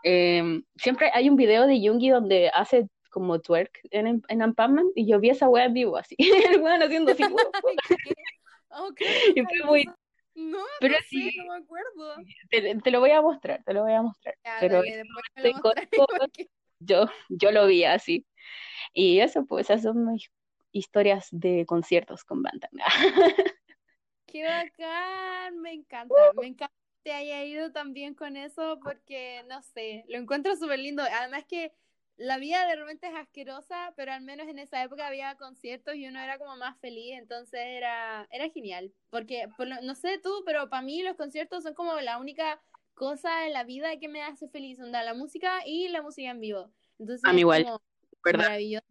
[0.04, 5.06] Em, siempre hay un video de Jungi donde hace como twerk en, en Ampanman y
[5.06, 6.16] yo vi esa wea en vivo así,
[6.56, 7.24] el weón haciendo así.
[8.70, 9.08] okay.
[9.36, 9.86] y fue muy,
[10.36, 12.16] no, pero no sí, no me acuerdo.
[12.50, 14.36] Te, lo voy a mostrar, te lo voy a mostrar.
[14.60, 14.82] pero
[16.80, 18.26] yo, yo lo vi así.
[18.94, 20.30] Y eso, pues, esas son mis
[20.72, 22.70] historias de conciertos con banda.
[24.26, 29.62] Qué bacán, me encanta, me encanta que te haya ido también con eso porque, no
[29.62, 31.04] sé, lo encuentro súper lindo.
[31.04, 31.74] Además que
[32.18, 36.08] la vida de repente es asquerosa, pero al menos en esa época había conciertos y
[36.08, 38.92] uno era como más feliz, entonces era, era genial.
[39.10, 39.48] Porque,
[39.84, 42.62] no sé tú, pero para mí los conciertos son como la única
[42.94, 46.40] cosa en la vida que me hace feliz, onda, la música y la música en
[46.40, 46.72] vivo.
[47.00, 47.66] Entonces, a mí igual,
[48.24, 48.46] ¿verdad?
[48.46, 48.86] Maravilloso.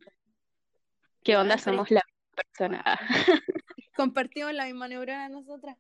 [1.23, 1.59] ¿Qué onda?
[1.59, 2.99] Somos la misma persona.
[3.95, 5.77] Compartimos la misma neurona nosotras.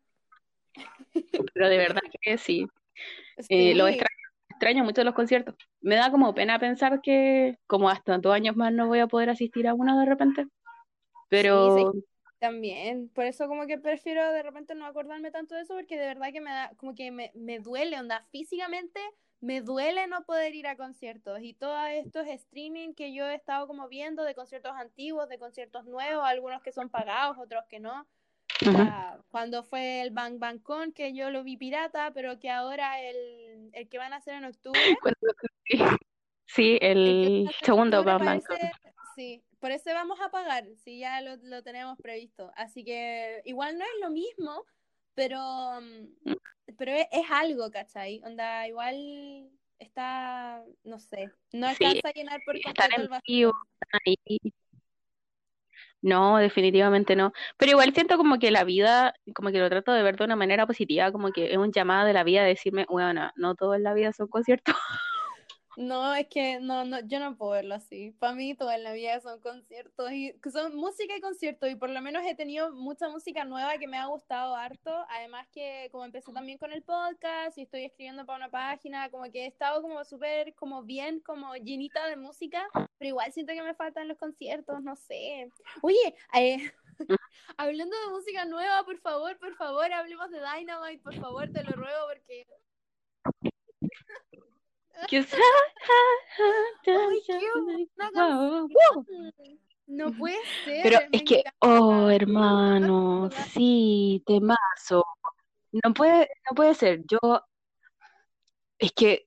[1.55, 2.66] Pero de verdad que sí.
[3.48, 4.19] Eh, lo extraño
[4.61, 5.55] extraño mucho los conciertos.
[5.81, 9.31] Me da como pena pensar que como hasta dos años más no voy a poder
[9.31, 10.46] asistir a uno de repente.
[11.31, 11.92] Pero...
[12.38, 16.07] también, por eso como que prefiero de repente no acordarme tanto de eso porque de
[16.09, 19.01] verdad que me da, como que me, me duele, onda, físicamente
[19.40, 23.66] me duele no poder ir a conciertos y todos estos streaming que yo he estado
[23.66, 28.07] como viendo de conciertos antiguos, de conciertos nuevos, algunos que son pagados, otros que no,
[29.31, 33.70] cuando fue el Bang Bang Con, que yo lo vi pirata, pero que ahora el,
[33.73, 34.81] el que van a hacer en octubre.
[36.53, 38.59] Sí, el, segundo Bang Bang Con.
[39.14, 42.51] Sí, por eso vamos a pagar, si ya lo, lo, tenemos previsto.
[42.57, 44.64] Así que igual no es lo mismo,
[45.14, 45.38] pero,
[45.81, 46.33] mm,
[46.77, 48.20] pero es, algo, ¿cachai?
[48.25, 53.53] Onda, igual está, no sé, no alcanza a llenar por completo el vacío.
[54.05, 54.16] Ahí
[56.03, 57.33] no, definitivamente no.
[57.57, 60.37] Pero igual siento como que la vida, como que lo trato de ver de una
[60.37, 63.75] manera positiva, como que es un llamado de la vida a decirme, bueno, no todo
[63.75, 64.75] en la vida son conciertos.
[65.76, 68.11] No, es que no, no, yo no puedo verlo así.
[68.18, 71.90] Para mí todo en la vida son conciertos y son música y conciertos y por
[71.90, 74.90] lo menos he tenido mucha música nueva que me ha gustado harto.
[75.09, 79.30] Además que como empecé también con el podcast y estoy escribiendo para una página, como
[79.30, 82.66] que he estado como súper como bien, como llenita de música,
[82.98, 85.48] pero igual siento que me faltan los conciertos, no sé.
[85.83, 86.72] Oye, eh,
[87.56, 91.72] hablando de música nueva, por favor, por favor, hablemos de Dynamite, por favor, te lo
[91.72, 92.46] ruego porque
[99.87, 100.81] no puede ser.
[100.83, 105.05] Pero es que, oh, hermano, sí, temazo.
[105.73, 107.03] No puede, no puede ser.
[107.07, 107.19] Yo,
[108.79, 109.27] es que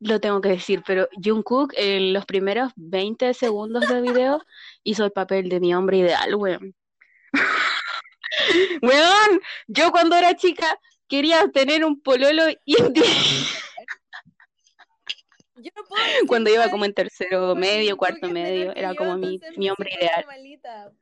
[0.00, 4.42] lo tengo que decir, pero Jungkook en los primeros 20 segundos de video
[4.84, 6.74] hizo el papel de mi hombre ideal, weón.
[8.82, 12.44] weón, yo cuando era chica quería tener un pololo
[16.28, 20.24] Cuando iba como en tercero medio, cuarto medio, era como mi, mi hombre ideal.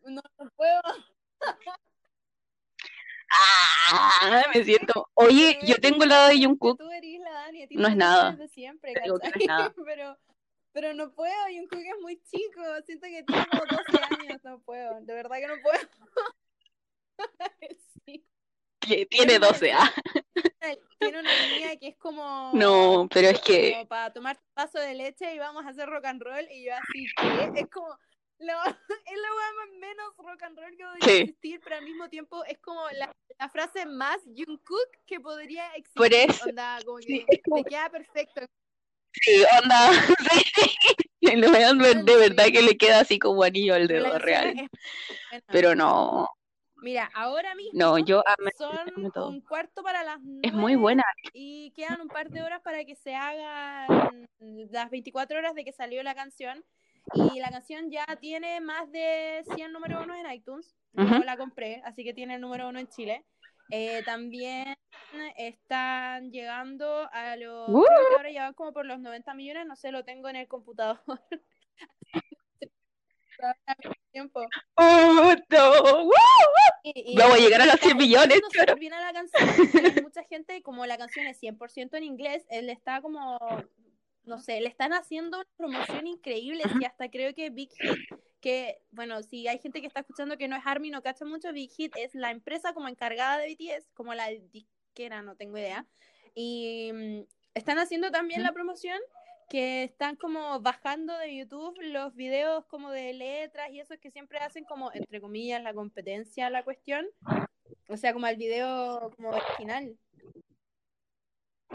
[0.04, 0.22] No,
[0.56, 0.80] puedo.
[3.32, 5.08] Ah, me siento.
[5.14, 6.80] Oye, yo tengo el lado de Jungkook.
[7.70, 8.36] No es nada.
[9.86, 10.18] pero,
[10.72, 12.60] pero no puedo, Jungkook es muy chico.
[12.84, 13.82] Siento que tiene como 12
[14.20, 14.40] años.
[14.44, 15.00] No puedo.
[15.00, 15.78] De verdad que no puedo.
[18.04, 18.26] sí.
[19.08, 19.92] Tiene 12, ah.
[20.98, 22.50] Tiene una línea que es como.
[22.54, 23.72] No, pero es que.
[23.72, 26.46] Como para tomar un vaso de leche y vamos a hacer rock and roll.
[26.50, 27.60] Y yo así, ¿qué?
[27.60, 27.88] Es como.
[28.38, 32.08] Lo, es la weá menos rock and roll que voy a existir, pero al mismo
[32.08, 35.94] tiempo es como la, la frase más Jungkook que podría existir.
[35.94, 36.48] Por eso.
[36.48, 38.40] Onda, como que Sí, como- te queda perfecto.
[39.12, 39.90] Sí, onda.
[41.24, 41.40] Sí.
[41.40, 44.68] De, verdad que le queda así como anillo al dedo real.
[45.46, 46.28] Pero no,
[46.82, 48.22] Mira, ahora mismo no, yo
[48.56, 49.28] son todo.
[49.28, 51.04] un cuarto para las Es muy buena.
[51.32, 55.72] y quedan un par de horas para que se hagan las 24 horas de que
[55.72, 56.64] salió la canción.
[57.14, 60.76] Y la canción ya tiene más de 100 número uno en iTunes.
[60.92, 63.24] Yo la compré, así que tiene el número uno en Chile.
[63.70, 64.76] Eh, también
[65.36, 67.68] están llegando a los.
[67.70, 67.84] ¡Uh!
[68.16, 71.00] Ahora ya van como por los 90 millones, no sé, lo tengo en el computador.
[74.10, 74.46] tiempo.
[74.76, 76.02] ¡Oh, no!
[76.04, 76.12] ¡Woo!
[76.84, 78.76] Y- y Vamos a llegar a los está- 100 millones, claro.
[78.76, 80.02] bien a la canción.
[80.02, 83.38] mucha gente, como la canción es 100% en inglés, él está como,
[84.24, 86.64] no sé, le están haciendo una promoción increíble.
[86.80, 87.98] Y hasta creo que Big Hit,
[88.40, 91.52] que, bueno, si hay gente que está escuchando que no es ARMY, no cacha mucho,
[91.52, 95.86] Big Hit es la empresa como encargada de BTS, como la disquera, no tengo idea.
[96.34, 97.20] Y mm,
[97.54, 98.98] están haciendo también la promoción
[99.52, 104.38] que están como bajando de YouTube los videos como de letras y esos que siempre
[104.38, 107.04] hacen como, entre comillas, la competencia a la cuestión.
[107.86, 109.94] O sea, como el video como original.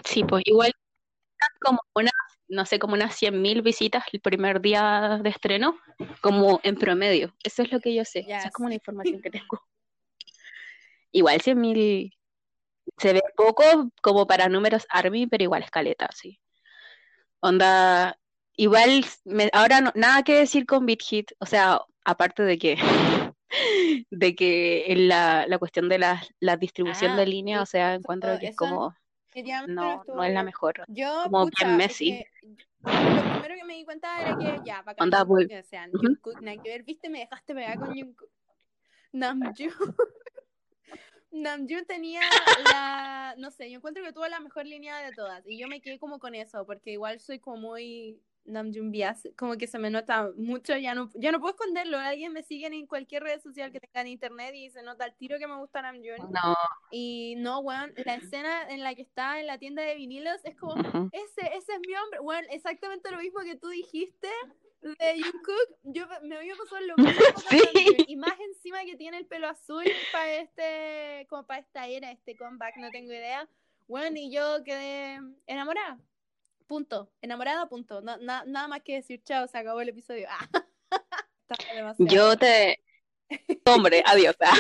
[0.04, 0.72] Sí, pues igual
[1.60, 2.14] como unas,
[2.48, 5.78] no sé, como unas 100.000 visitas el primer día de estreno,
[6.22, 7.36] como en promedio.
[7.44, 8.22] Eso es lo que yo sé.
[8.22, 9.62] Esa es como la información que tengo.
[11.12, 12.12] Igual 100.000
[12.98, 16.40] se ve poco como para números ARMY, pero igual escaleta, sí.
[17.40, 18.18] Onda,
[18.56, 22.76] igual, me- ahora no- nada que decir con Beat Hit, o sea, aparte de que,
[24.10, 27.92] de que en la, la cuestión de la, la distribución Ah, de línea, o sea,
[27.94, 28.96] eso- encuentro que es como,
[29.68, 30.46] no, no es la bien.
[30.46, 30.84] mejor.
[30.88, 32.26] Yo, como bien pucha, es Messi.
[32.82, 36.08] lo primero que me di cuenta era que ya, bacán, vol- o sea, Ujú.
[36.08, 38.30] Jungkook, nada que ver, viste, me dejaste pegar con Jungkook.
[39.14, 39.96] Namjoon.
[41.32, 42.22] Namjoon tenía
[42.72, 45.82] la, no sé, yo encuentro que tuvo la mejor línea de todas y yo me
[45.82, 49.90] quedé como con eso, porque igual soy como muy Namjoon bias, como que se me
[49.90, 53.72] nota mucho, ya no, ya no puedo esconderlo, alguien me sigue en cualquier red social
[53.72, 56.32] que tenga en internet y se nota el tiro que me gusta Namjoon.
[56.32, 56.56] No,
[56.92, 60.56] Y no, weón, la escena en la que está en la tienda de vinilos es
[60.56, 60.76] como,
[61.12, 64.30] ese, ese es mi hombre, weón, exactamente lo mismo que tú dijiste
[64.88, 67.62] de Jungkook, yo me había pasado lo mismo Sí.
[68.08, 72.36] Y más encima que tiene el pelo azul para este, como para esta era, este
[72.36, 73.48] comeback, no tengo idea,
[73.88, 76.00] weón, y yo quedé enamorada,
[76.68, 80.48] punto, enamorada, punto, No- na- nada más que decir chao, se acabó el episodio, ah.
[81.98, 82.84] Yo te...
[83.66, 84.36] Hombre, adiós.
[84.42, 84.58] ah.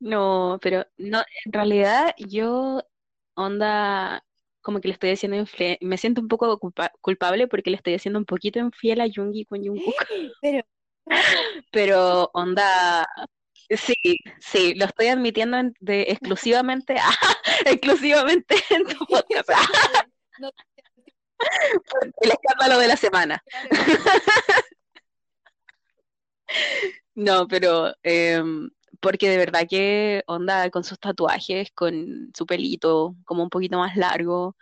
[0.00, 2.82] No, pero no, en realidad yo,
[3.34, 4.22] onda,
[4.64, 5.44] como que le estoy haciendo
[5.82, 9.44] me siento un poco culpa- culpable porque le estoy haciendo un poquito infiel a Jungi
[9.44, 9.94] con Jungkook,
[10.42, 10.64] Pero,
[11.70, 13.06] pero onda,
[13.70, 13.94] sí,
[14.40, 16.96] sí, lo estoy admitiendo en- de, exclusivamente,
[17.66, 20.06] exclusivamente en tu podcast, ah,
[20.40, 20.50] no,
[22.22, 23.42] el escándalo de la semana.
[23.70, 24.04] claro.
[27.14, 28.70] No, pero em,
[29.04, 33.98] porque de verdad que onda con sus tatuajes, con su pelito como un poquito más
[33.98, 34.56] largo,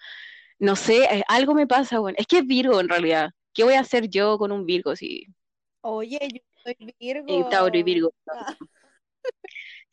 [0.58, 3.30] no sé, eh, algo me pasa, bueno, es que es Virgo en realidad.
[3.54, 5.26] ¿Qué voy a hacer yo con un Virgo si
[5.82, 7.26] Oye, yo soy Virgo.
[7.28, 8.12] eh, Tauro y Virgo?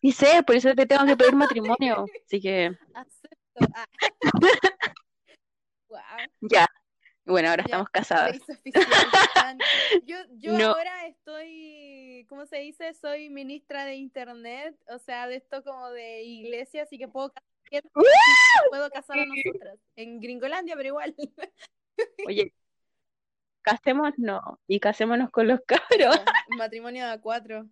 [0.02, 3.68] Ah, sé, por eso te tengo que pedir matrimonio, así que acepto.
[3.76, 3.86] Ah.
[6.42, 6.66] Ya.
[7.30, 8.38] Bueno, ahora Ya, estamos casadas.
[8.42, 8.74] oficial.
[10.08, 10.66] Yo, yo No.
[10.72, 12.94] ahora estoy, ¿cómo se dice?
[12.96, 17.84] Soy ministra de internet, o sea, de esto como de iglesia, así que puedo casar,
[18.70, 19.78] puedo casar a nosotras.
[19.96, 21.16] En Gringolandia, pero igual.
[22.28, 22.52] Oye,
[23.62, 26.20] casémonos y casémonos con los cabros.
[26.58, 27.70] Matrimonio de cuatro.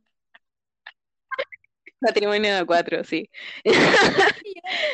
[1.99, 3.27] Matrimonio de cuatro, sí.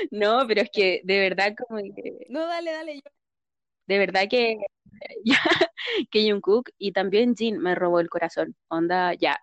[0.09, 2.95] No, pero es que de verdad como que No, dale, dale.
[2.95, 3.22] Yo.
[3.87, 4.57] De verdad que,
[6.11, 8.55] que Jungkook y también Jin me robó el corazón.
[8.69, 9.39] Onda, ya.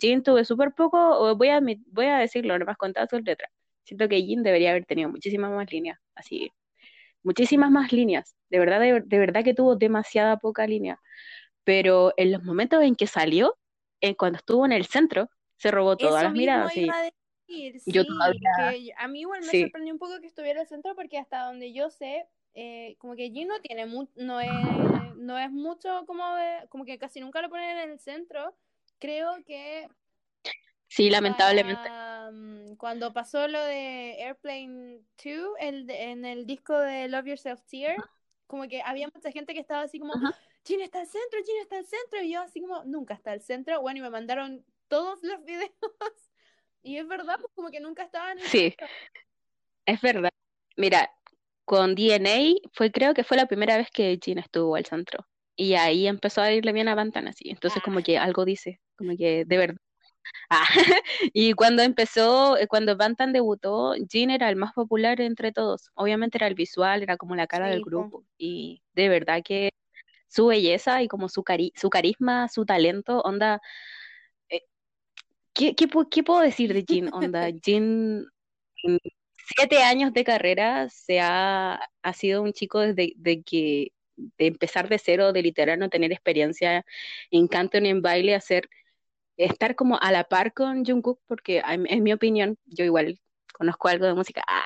[0.00, 3.50] Jin tuve súper poco, voy a, voy a decirlo, nomás contado sus letras.
[3.84, 6.52] Siento que Jin debería haber tenido muchísimas más líneas, así,
[7.24, 8.36] muchísimas más líneas.
[8.50, 11.00] De verdad, de, de verdad que tuvo demasiada poca línea.
[11.64, 13.56] Pero en los momentos en que salió,
[14.00, 16.72] en cuando estuvo en el centro, se robó todas Eso las mismo miradas.
[16.72, 16.84] sí.
[16.84, 19.62] iba a decir, Yo sí, todavía- que a mí igual me sí.
[19.62, 23.30] sorprendió un poco que estuviera al centro porque hasta donde yo sé, eh, como que
[23.30, 27.42] Jin no tiene mu- no es, no es mucho como de, como que casi nunca
[27.42, 28.56] lo ponen en el centro.
[28.98, 29.88] Creo que
[30.88, 31.90] Sí, lamentablemente.
[31.90, 37.60] para, mm, cuando pasó lo de Airplane 2 el en el disco de Love Yourself
[37.66, 38.04] Tear,
[38.46, 40.34] como que había mucha gente que estaba así como, Ajá.
[40.64, 43.40] Jin está al centro, Jin está al centro, y yo así como, nunca está al
[43.42, 45.70] centro, bueno, y me mandaron todos los videos
[46.82, 48.74] Y es verdad, pues como que nunca estaban en Sí,
[49.86, 50.30] es verdad.
[50.76, 51.10] Mira,
[51.70, 55.24] con DNA fue, creo que fue la primera vez que Jin estuvo al centro.
[55.54, 57.48] Y ahí empezó a irle bien a Bantan así.
[57.48, 57.84] Entonces Ah.
[57.84, 59.76] como que algo dice, como que de verdad.
[60.50, 60.64] Ah,
[61.32, 65.90] y cuando empezó, eh, cuando Bantan debutó, Jin era el más popular entre todos.
[65.94, 68.24] Obviamente era el visual, era como la cara del Sí, grupo.
[68.36, 69.70] Y de verdad que
[70.28, 73.60] su belleza y como su cari- su carisma, su talento, onda,
[74.48, 74.62] eh,
[75.54, 77.14] ¿qué, qué, qué puedo decir de Jin?
[77.14, 78.26] Onda, Jin
[79.56, 84.88] siete años de carrera se ha, ha sido un chico desde de que de empezar
[84.88, 86.84] de cero, de literal no tener experiencia
[87.30, 88.68] en canto ni en baile, hacer
[89.36, 93.18] estar como a la par con Jungkook, porque en, en mi opinión, yo igual
[93.54, 94.64] conozco algo de música, ah,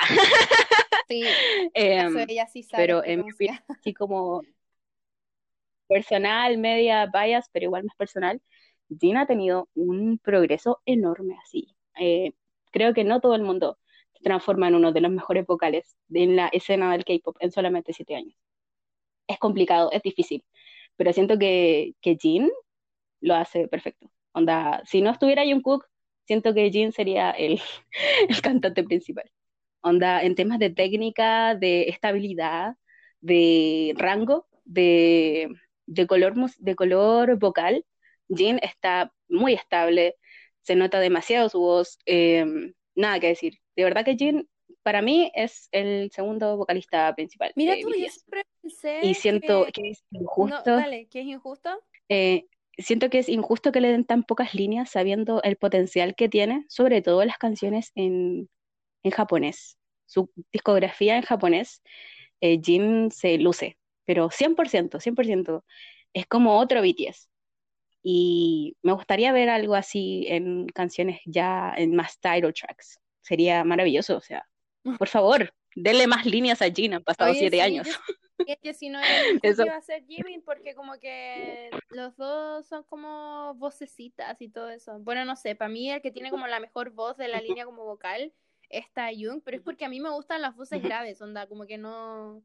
[1.09, 1.22] Sí,
[1.74, 4.43] em, eso ella sí sabe pero en mi opinión, así como
[5.87, 8.41] personal, media bias, pero igual más personal,
[8.89, 11.76] Jin ha tenido un progreso enorme así.
[12.01, 12.32] Eh,
[12.70, 13.78] creo que no todo el mundo
[14.25, 18.16] transforma en uno de los mejores vocales en la escena del K-pop en solamente siete
[18.16, 18.37] años.
[19.29, 20.45] Es complicado, es difícil,
[20.97, 22.51] pero siento que, que Jin
[23.20, 24.11] lo hace perfecto.
[24.33, 25.87] Onda, si no estuviera Jungkook,
[26.27, 27.61] siento que Jin sería el,
[28.29, 29.31] el cantante principal.
[29.83, 32.77] Onda, en temas de técnica, de estabilidad,
[33.20, 35.49] de rango, de,
[35.87, 37.85] de color, de color vocal,
[38.29, 40.16] Jin está muy estable,
[40.62, 42.45] se nota demasiado su voz, eh,
[42.95, 43.64] nada que decir.
[43.77, 44.49] De verdad que Jin,
[44.83, 49.72] para mí, es el segundo vocalista principal Mira tú, yo siempre pensé Y siento que...
[49.72, 51.70] que es No, injusto, dale, que es injusto.
[52.09, 52.47] eh,
[52.77, 56.64] siento que es injusto que le den tan pocas líneas sabiendo el potencial que tiene,
[56.68, 58.49] sobre todo las canciones en,
[59.03, 59.79] en japonés.
[60.07, 61.83] Su discografía en japonés,
[62.41, 65.64] eh, Jin se luce, pero 100%, 100%.
[66.12, 67.29] Es como otro BTS.
[68.03, 72.99] Y me gustaría ver algo así en canciones ya en más title tracks.
[73.25, 74.47] Sería maravilloso, o sea,
[74.99, 77.87] por favor, denle más líneas a Jin, han pasado Oye, siete sí, años.
[77.87, 77.93] yo
[78.37, 79.01] sentía que si no
[79.43, 79.64] Eso.
[79.64, 84.99] iba a ser Jimin porque como que los dos son como vocecitas y todo eso.
[85.01, 87.64] Bueno, no sé, para mí el que tiene como la mejor voz de la línea
[87.64, 88.33] como vocal
[88.68, 91.79] es Taeyong, pero es porque a mí me gustan las voces graves, onda, como que
[91.79, 92.43] no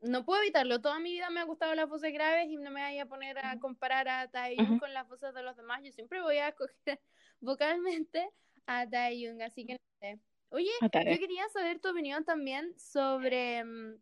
[0.00, 0.80] no puedo evitarlo.
[0.80, 3.38] Toda mi vida me han gustado las voces graves y no me vaya a poner
[3.38, 4.78] a comparar a Taeyong Ujú.
[4.80, 5.82] con las voces de los demás.
[5.82, 7.00] Yo siempre voy a escoger
[7.40, 8.30] vocalmente
[8.66, 10.20] a Taeyong, así que no sé.
[10.50, 10.70] Oye,
[11.06, 13.64] yo quería saber tu opinión también sobre...
[13.64, 13.94] mm,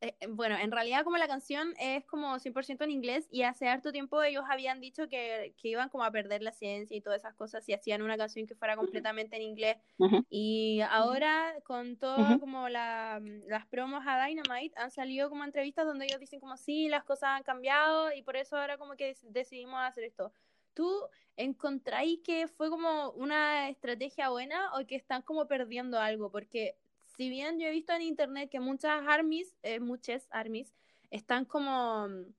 [0.00, 3.68] eh, eh, bueno, en realidad como la canción es como 100% en inglés y hace
[3.68, 7.20] harto tiempo ellos habían dicho que, que iban como a perder la ciencia y todas
[7.20, 9.76] esas cosas si hacían una canción que fuera completamente en inglés.
[9.98, 10.24] Ujú.
[10.30, 16.04] Y ahora con todo como la, las promos a Dynamite han salido como entrevistas donde
[16.06, 19.80] ellos dicen como sí, las cosas han cambiado y por eso ahora como que decidimos
[19.80, 20.32] hacer esto.
[20.78, 26.30] ¿Tú encontráis que fue como una estrategia buena o que están como perdiendo algo?
[26.30, 26.76] Porque
[27.16, 30.72] si bien yo he visto en internet que muchas armies, eh, muchas armies,
[31.10, 32.32] están como, mm,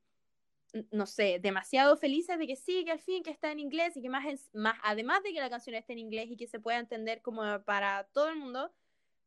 [0.92, 4.02] no sé, demasiado felices de que sí, que al fin que está en inglés y
[4.02, 6.62] que más, es, más además de que la canción esté en inglés y que se
[6.62, 8.74] pueda entender como para todo el mundo,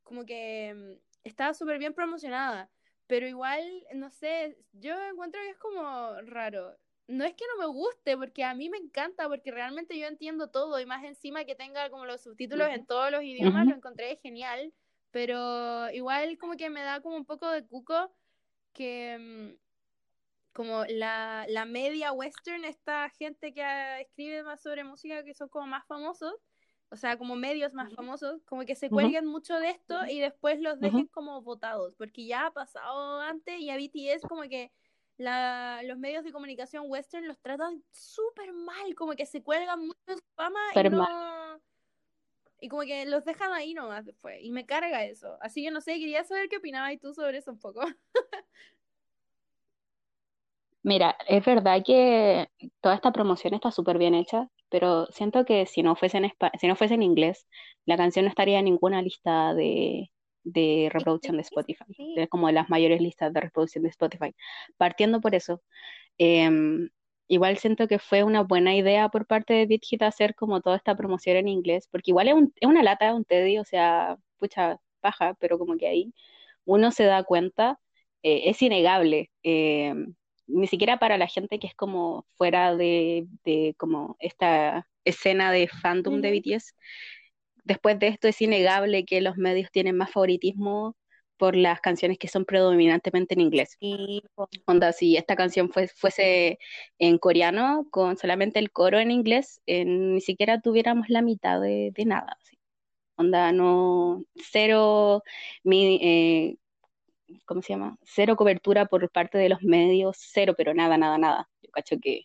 [0.05, 0.93] como que mm,
[1.25, 2.71] está súper bien promocionada.
[3.07, 6.79] Pero igual, no sé, yo encuentro que es como raro.
[7.13, 10.51] No es que no me guste, porque a mí me encanta, porque realmente yo entiendo
[10.51, 14.17] todo y más encima que tenga como los subtítulos en todos los idiomas, lo encontré
[14.23, 14.73] genial.
[15.11, 18.15] Pero igual como que me da como un poco de cuco
[18.73, 19.63] que mm,
[20.53, 25.49] como la, la media western, esta gente que ah, escribe más sobre música que son
[25.49, 26.35] como más famosos,
[26.91, 30.61] o sea, como medios más famosos, como que se cuelguen mucho de esto y después
[30.61, 34.73] los dejen como votados, porque ya ha pasado antes y a BTS como que
[35.23, 40.01] la, los medios de comunicación western los tratan súper mal, como que se cuelgan mucho
[40.07, 41.61] de su fama y no...
[42.61, 44.39] Y como que los dejan ahí nomás después.
[44.41, 45.37] Y me carga eso.
[45.41, 47.81] Así que no sé, quería saber qué opinabas tú sobre eso un poco.
[50.85, 52.49] Mira, es verdad que
[52.81, 56.69] toda esta promoción está súper bien hecha, pero siento que si no fuese en si
[56.69, 57.49] no fuese en inglés,
[57.85, 60.12] la canción no estaría en ninguna lista de,
[60.45, 61.85] de reproducción de Spotify,
[62.15, 64.35] de como de las mayores listas de reproducción de Spotify.
[64.77, 65.63] Partiendo por eso,
[66.19, 66.91] em,
[67.29, 70.77] igual siento que fue una buena idea por parte de Big Hit hacer como toda
[70.77, 73.65] esta promoción en inglés, porque igual es, un- es una lata, es un tedio, o
[73.65, 76.15] sea, pucha, paja, pero como que ahí
[76.65, 77.81] uno se da cuenta,
[78.23, 79.31] eh, es innegable.
[79.43, 80.15] em,
[80.47, 85.69] ni siquiera para la gente que es como fuera de, de como esta escena de
[85.69, 86.33] fandom de Ujú.
[86.33, 86.73] BTS.
[87.65, 90.97] Después de esto es innegable que los medios tienen más favoritismo
[91.37, 93.77] por las canciones que son predominantemente en inglés.
[94.67, 96.59] Onda, si esta canción fuese
[96.99, 101.93] en coreano, con solamente el coro en inglés, eh, ni siquiera tuviéramos la mitad de,
[102.07, 102.37] nada.
[103.17, 105.23] Onda, no, cero,
[105.65, 106.57] mi, eh,
[107.45, 107.97] ¿cómo se llama?
[108.03, 111.51] Cero cobertura por parte de los medios, cero, pero nada, nada, nada.
[111.63, 112.23] Yo cacho que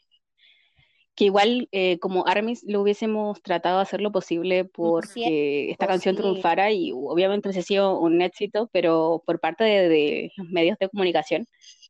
[1.18, 6.16] que igual eh, como Armis lo hubiésemos tratado de hacer lo posible porque esta canción
[6.16, 11.48] triunfara y obviamente hubiese sido un éxito, pero por parte de, los medios de comunicación,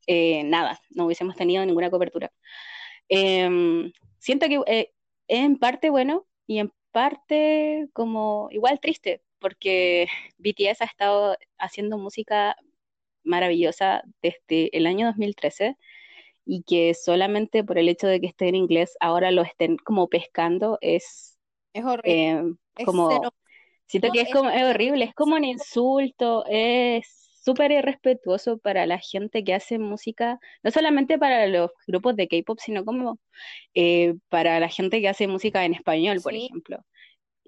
[0.08, 2.32] eh, nada, no hubiésemos tenido ninguna cobertura.
[3.10, 4.94] Em, siento que eh,
[5.28, 10.08] es en parte bueno y en parte como igual triste, porque
[10.38, 12.56] BTS ha estado haciendo música
[13.26, 15.76] maravillosa desde el año 2013
[16.48, 20.08] y que solamente por el hecho de que esté en inglés ahora lo estén como
[20.08, 21.38] pescando es,
[21.74, 22.56] es horrible.
[22.78, 23.10] Eh, como,
[23.86, 27.06] siento que es, como, es horrible, es como un insulto, es
[27.44, 32.60] súper irrespetuoso para la gente que hace música, no solamente para los grupos de K-pop,
[32.60, 33.20] sino como
[33.74, 36.80] eh, para la gente que hace música en español, por ejemplo,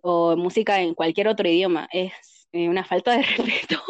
[0.01, 1.87] o música en cualquier otro idioma.
[1.91, 2.13] Es
[2.51, 3.23] eh, una falta de
[3.67, 3.81] respeto.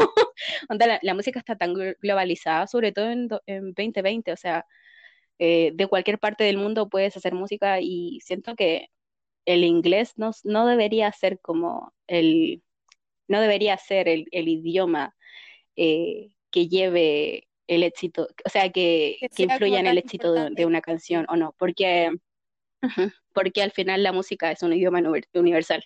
[0.70, 4.66] la, la, música está tan globalizada, sobre todo en, en 2020, o sea,
[5.39, 8.89] eh, de cualquier parte del mundo puedes hacer música y siento que
[9.47, 12.63] el inglés no, no debería ser como el,
[13.29, 15.15] no debería ser el, idioma
[15.77, 20.83] eh, que lleve el éxito, o sea, que, que, influya en el éxito de, una
[20.83, 22.11] canción o no, porque,
[23.33, 25.03] porque al final la música es un idioma
[25.35, 25.85] universal.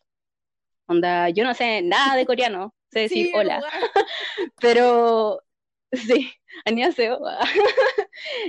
[0.87, 3.63] Onda, yo no sé nada de coreano, sé decir hola,
[4.61, 5.43] pero
[5.93, 6.33] sí,
[6.65, 7.19] 안녕하세요.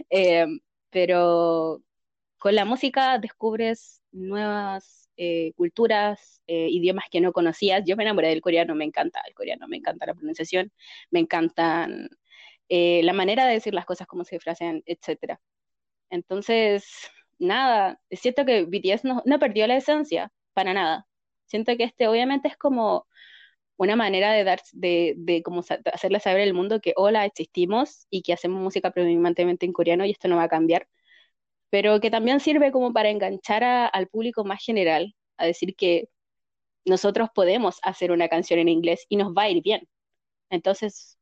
[0.10, 0.48] eh,
[0.95, 1.83] pero
[2.39, 7.83] con la música descubres nuevas eh, culturas, eh, idiomas que no conocías.
[7.85, 10.73] Yo me enamoré del coreano, me encanta el coreano, me encanta la pronunciación,
[11.11, 12.11] me encantan
[12.69, 15.41] eh, la manera de decir las cosas, cómo se frasean, etc.
[16.11, 16.87] Entonces,
[17.41, 21.09] nada, siento que BTS no, no perdió la esencia, para nada.
[21.47, 23.09] Siento que este obviamente es como
[23.77, 25.63] una manera de dar, de, de como
[25.93, 30.13] hacerle saber al mundo que hola, existimos y que hacemos música predominantemente en coreano y
[30.13, 30.89] esto no va a cambiar,
[31.71, 36.09] pero que también sirve como para enganchar al público más general, a decir que
[36.85, 39.89] nosotros podemos hacer una canción en inglés y nos va a ir bien.
[40.51, 41.19] Entonces,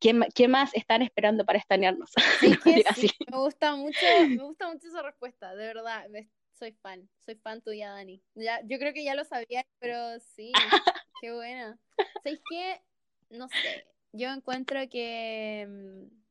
[0.00, 2.10] ¿qué, qué más están esperando para estanearnos?
[3.30, 6.08] me gusta mucho, me gusta mucho esa respuesta, de verdad,
[6.52, 8.22] soy fan, soy fan tuya, Dani.
[8.34, 10.52] Ya, yo creo que ya lo sabía, pero sí.
[11.22, 11.78] Qué buena.
[12.24, 12.82] ¿Sabéis qué?
[13.30, 13.86] No sé.
[14.12, 15.64] Yo encuentro que.
[15.68, 16.22] Mm,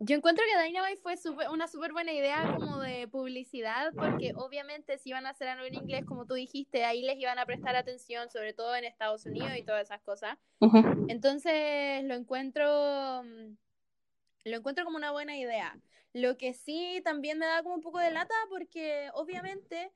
[0.00, 1.14] yo encuentro que Dynamite fue
[1.50, 5.74] una súper buena idea como de publicidad, porque obviamente si iban a hacer algo en
[5.74, 9.52] inglés, como tú dijiste, ahí les iban a prestar atención, sobre todo en Estados Unidos
[9.56, 10.36] y todas esas cosas.
[11.06, 13.56] Entonces lo encuentro, mm,
[14.46, 15.78] lo encuentro como una buena idea.
[16.12, 19.92] Lo que sí también me da como un poco de lata, porque obviamente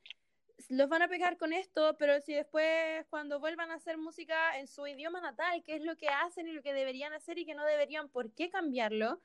[0.69, 4.67] los van a pegar con esto, pero si después cuando vuelvan a hacer música en
[4.67, 7.55] su idioma natal, qué es lo que hacen y lo que deberían hacer y que
[7.55, 9.21] no deberían, ¿por qué cambiarlo?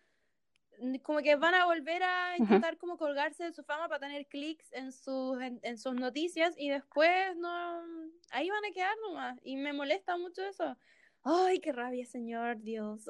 [1.03, 4.71] Como que van a volver a intentar como colgarse de su fama para tener clics
[4.71, 7.83] en sus, en, sus noticias y después no,
[8.31, 10.77] ahí van a quedar nomás y me molesta mucho eso.
[11.23, 13.05] Ay, qué rabia, señor Dios.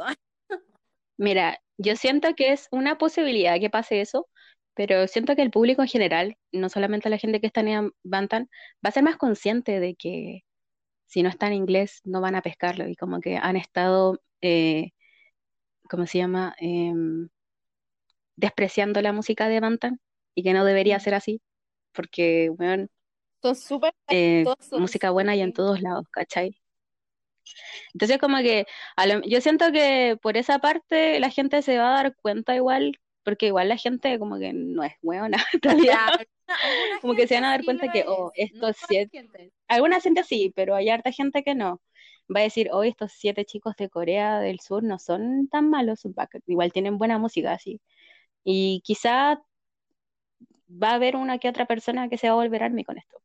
[1.17, 4.28] Mira, yo siento que es una posibilidad que pase eso,
[4.74, 8.49] pero siento que el público en general, no solamente la gente que está en Bantan,
[8.86, 10.43] va a ser más consciente de que
[11.05, 14.91] si no está en inglés no van a pescarlo y como que han estado, eh,
[15.89, 16.55] ¿cómo se llama?
[16.59, 17.30] Em,
[18.36, 19.99] despreciando la música de Bantan
[20.36, 21.41] y que no debería ser así,
[21.91, 22.88] porque, bueno,
[23.41, 26.59] son súper eh, música buena y en todos lados, ¿cachai?
[27.93, 28.65] Entonces como que
[29.26, 32.99] yo siento que por esa parte la gente se va a dar cuenta igual
[33.30, 36.10] porque igual la gente como que no es buena en realidad.
[37.02, 39.30] como que se van a dar cuenta que, oh, estos siete,
[39.68, 41.80] alguna gente sí, pero hay harta gente que no.
[42.36, 46.02] Va a decir, oh, estos siete chicos de Corea del Sur no son tan malos,
[46.48, 47.80] igual tienen buena música, así.
[48.44, 49.44] Y quizá
[50.72, 53.22] va a haber una que otra persona que se va a volver army con esto.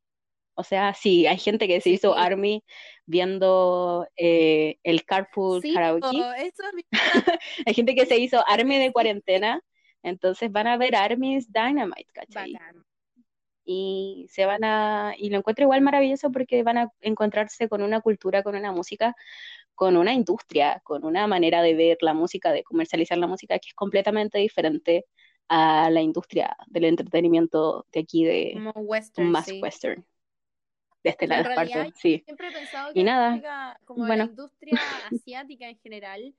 [0.55, 2.63] O sea, sí, hay gente que se hizo army
[3.07, 6.23] viendo eh, el Carpool Karaoke.
[7.67, 9.63] hay gente que se hizo army de cuarentena
[10.05, 12.55] entonces van a ver Armis Dynamite, ¿cachai?
[13.65, 18.01] Y se van a, y lo encuentro igual maravilloso porque van a encontrarse con una
[18.01, 19.17] cultura, con una música,
[19.75, 23.69] con una industria, con una manera de ver la música, de comercializar la música que
[23.69, 25.07] es completamente diferente
[25.49, 30.05] a la industria del entretenimiento de aquí de más western
[31.05, 32.23] de este lado parte, sí.
[32.25, 34.73] Siempre he pensado que y nada, como la industria
[35.13, 36.35] asiática en general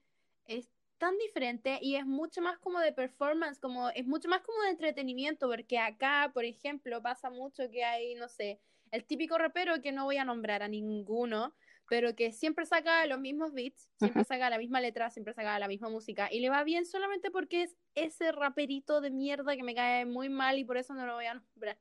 [0.47, 4.61] es tan diferente y es mucho más como de performance, como es mucho más como
[4.61, 8.59] de entretenimiento, porque acá, por ejemplo, pasa mucho que hay, no sé,
[8.91, 11.53] el típico rapero que no voy a nombrar a ninguno,
[11.89, 15.67] pero que siempre saca los mismos beats, siempre saca la misma letra, siempre saca la
[15.67, 19.75] misma música y le va bien solamente porque es ese raperito de mierda que me
[19.75, 21.77] cae muy mal y por eso no lo voy a nombrar.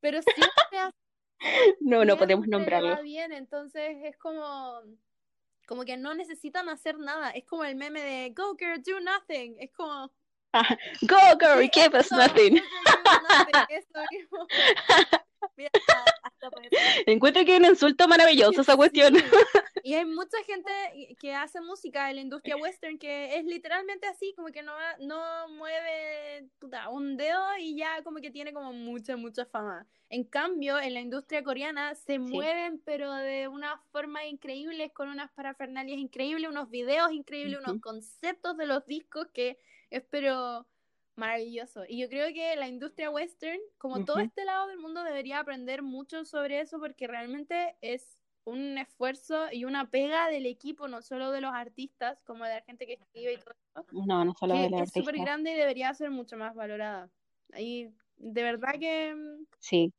[0.00, 0.94] Pero siempre hace
[1.80, 2.90] no, no podemos nombrarlo.
[2.90, 4.82] Va bien, entonces es como
[5.66, 7.30] como que no necesitan hacer nada.
[7.30, 9.56] Es como el meme de Go girl, do nothing.
[9.58, 10.10] Es como
[11.02, 12.60] Go girl, give us nothing.
[17.06, 19.14] Encuentro que es un insulto maravilloso esa cuestión.
[19.86, 20.70] Y hay mucha gente
[21.20, 25.46] que hace música en la industria western que es literalmente así, como que no, no
[25.48, 26.48] mueve
[26.90, 29.86] un dedo y ya como que tiene como mucha, mucha fama.
[30.08, 35.30] En cambio, en la industria coreana se mueven, pero de una forma increíble, con unas
[35.32, 39.58] parafernalias increíbles, unos videos increíbles, unos conceptos de los discos que
[39.90, 40.66] espero
[41.16, 41.84] maravilloso.
[41.88, 45.82] Y yo creo que la industria western, como todo este lado del mundo, debería aprender
[45.82, 51.30] mucho sobre eso porque realmente es un esfuerzo y una pega del equipo, no solo
[51.30, 53.86] de los artistas, como de la gente que escribe y todo eso.
[54.06, 54.96] No, no solo de los artistas.
[54.96, 57.10] Es súper grande y debería ser mucho más valorada.
[57.52, 59.14] Ahí, de verdad que...
[59.14, 59.92] Mm, sí.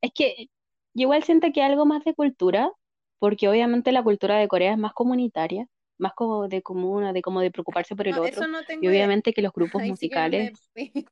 [0.00, 0.48] Es que
[0.94, 2.72] yo igual siento que algo más de cultura,
[3.18, 5.68] porque obviamente la cultura de Corea es más comunitaria
[5.98, 8.46] más como de comuna, de como de preocuparse por el otro.
[8.80, 10.52] y obviamente que los grupos musicales.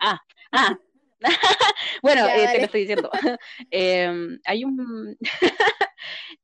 [0.00, 0.18] Ah,
[0.50, 0.78] ah.
[2.02, 3.10] bueno, eh, te lo estoy diciendo.
[3.70, 5.16] Em, hay un.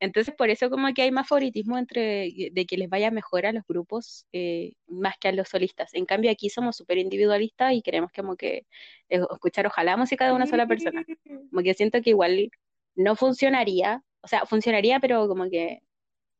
[0.01, 3.53] Entonces, por eso, como que hay más favoritismo entre de que les vaya mejor a
[3.53, 5.93] los grupos eh, más que a los solistas.
[5.95, 8.66] En cambio, aquí somos súper individualistas y queremos como que
[9.09, 11.05] eh, escuchar ojalá música de una sola persona.
[11.51, 12.51] Como que siento que igual
[12.95, 15.80] no funcionaría, o sea, funcionaría, pero como que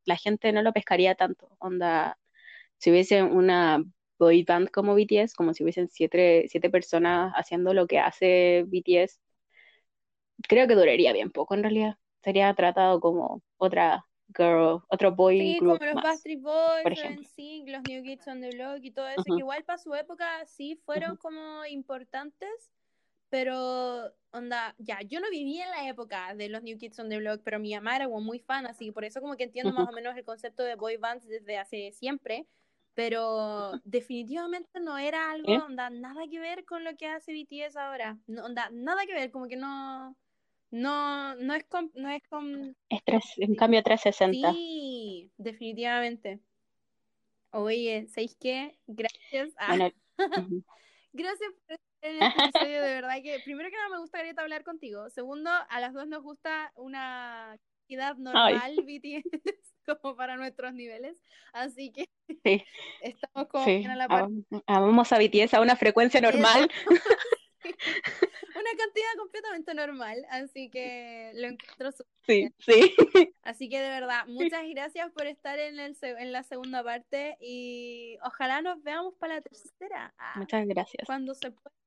[0.05, 1.57] la gente no lo pescaría tanto.
[1.59, 2.19] Onda,
[2.79, 3.85] si hubiese una
[4.19, 9.21] boy band como BTS, como si hubiesen siete, siete personas haciendo lo que hace BTS,
[10.49, 11.97] creo que duraría bien poco en realidad.
[12.23, 14.05] Sería tratado como otra
[14.37, 18.79] girl, otro boy sí, como los Backstreet Boys, los los New Kids on the Block
[18.83, 22.71] y todo eso, que igual para su época sí fueron como importantes,
[23.31, 27.19] pero, onda, ya, yo no viví en la época de los New Kids on the
[27.19, 29.89] Block, pero mi mamá era muy fan, así que por eso como que entiendo más
[29.89, 32.47] o menos el concepto de boy bands desde hace siempre,
[32.95, 35.59] pero definitivamente no era algo, ¿Eh?
[35.59, 39.31] onda, nada que ver con lo que hace BTS ahora, no, onda, nada que ver,
[39.31, 40.17] como que no,
[40.71, 42.77] no, no es con, no es con...
[42.89, 43.03] Es
[43.39, 44.53] un cambio 360.
[44.53, 46.41] Sí, definitivamente.
[47.51, 48.79] Oye, ¿sabéis qué?
[48.87, 49.91] Gracias a...
[51.13, 55.11] Gracias por en este episodio, de verdad que primero que nada me gustaría hablar contigo.
[55.11, 57.57] Segundo, a las dos nos gusta una
[57.89, 59.25] edad normal BTS
[60.03, 61.21] como para nuestros niveles.
[61.53, 62.09] Así que
[63.03, 64.29] estamos como a la par.
[64.67, 66.71] Vamos a BTS a una frecuencia normal.
[67.63, 71.91] una cantidad completamente normal, así que lo encuentro
[72.27, 72.95] Sí, sí.
[73.43, 78.17] Así que de verdad, muchas gracias por estar en, el, en la segunda parte y
[78.23, 80.15] ojalá nos veamos para la tercera.
[80.19, 81.07] Ah, muchas gracias.
[81.07, 81.80] Cuando se pueda.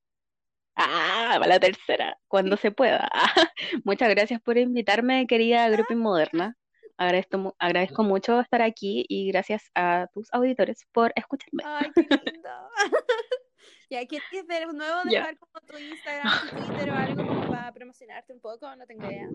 [0.76, 3.10] Ah, para la tercera, cuando se pueda.
[3.84, 6.56] muchas gracias por invitarme, querida Grupo Moderna.
[6.98, 11.64] Agradezco, agradezco mucho estar aquí y gracias a tus auditores por escucharme.
[11.66, 12.50] Ay, qué lindo.
[13.90, 18.34] ya, ¿quieres de nuevo dejar como tu Instagram, tu Twitter o algo como para promocionarte
[18.34, 18.76] un poco?
[18.76, 19.30] No tengo idea.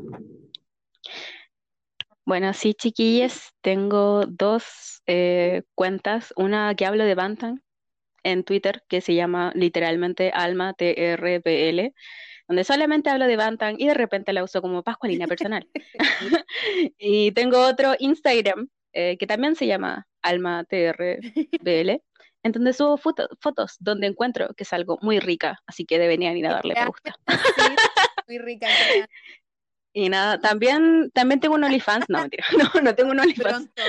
[2.24, 6.32] Bueno, sí, chiquillas, tengo dos eh, cuentas.
[6.36, 7.62] Una que hablo de Bantam,
[8.22, 11.92] en Twitter que se llama literalmente Alma TRPL,
[12.48, 15.68] donde solamente hablo de Bantam y de repente la uso como Pascualina personal.
[16.98, 22.02] y tengo otro Instagram eh, que también se llama Alma TRPL,
[22.42, 26.46] en donde subo fotos donde encuentro que es algo muy rica, así que deberían ir
[26.46, 27.14] a darle me gusta.
[28.26, 28.68] muy rica.
[29.94, 33.68] Y nada, también, también tengo un OnlyFans, no, mentira, no, no tengo un OnlyFans.
[33.74, 33.82] Pronto,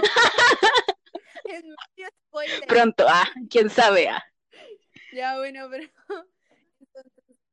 [3.08, 4.24] ah, quién sabe, ah.
[5.14, 5.88] Ya, bueno, pero.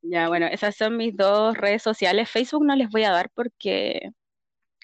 [0.08, 2.30] Ya, bueno, esas son mis dos redes sociales.
[2.30, 4.12] Facebook no les voy a dar porque.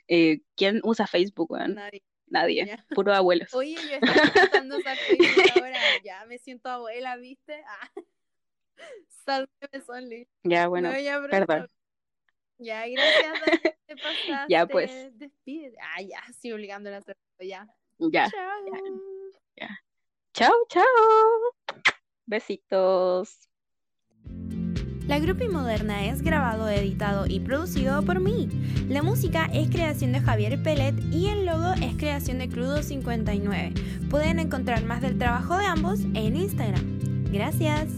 [0.08, 2.02] Eh, ¿Quién usa Facebook, Nadie.
[2.26, 3.52] Nadie, puro abuelos.
[3.54, 5.26] Oye, yo estoy intentando usar Facebook
[5.62, 7.62] ahora, ya me siento abuela, ¿viste?
[7.66, 7.90] Ah.
[9.24, 10.90] Salve, Ya, bueno,
[11.30, 11.68] perdón.
[12.58, 14.46] Ya, gracias, te pasaste.
[14.48, 15.16] Ya, pues.
[15.18, 15.76] Despide.
[15.80, 17.68] Ah, ya, estoy obligando a hacerlo, ya.
[18.10, 18.28] Ya.
[20.34, 20.52] Chao.
[20.68, 20.84] Chao.
[22.26, 23.48] Besitos.
[25.06, 28.48] La Grupi Moderna es grabado, editado y producido por mí.
[28.88, 34.08] La música es creación de Javier Pellet y el logo es creación de Crudo59.
[34.08, 36.98] Pueden encontrar más del trabajo de ambos en Instagram.
[37.30, 37.88] Gracias.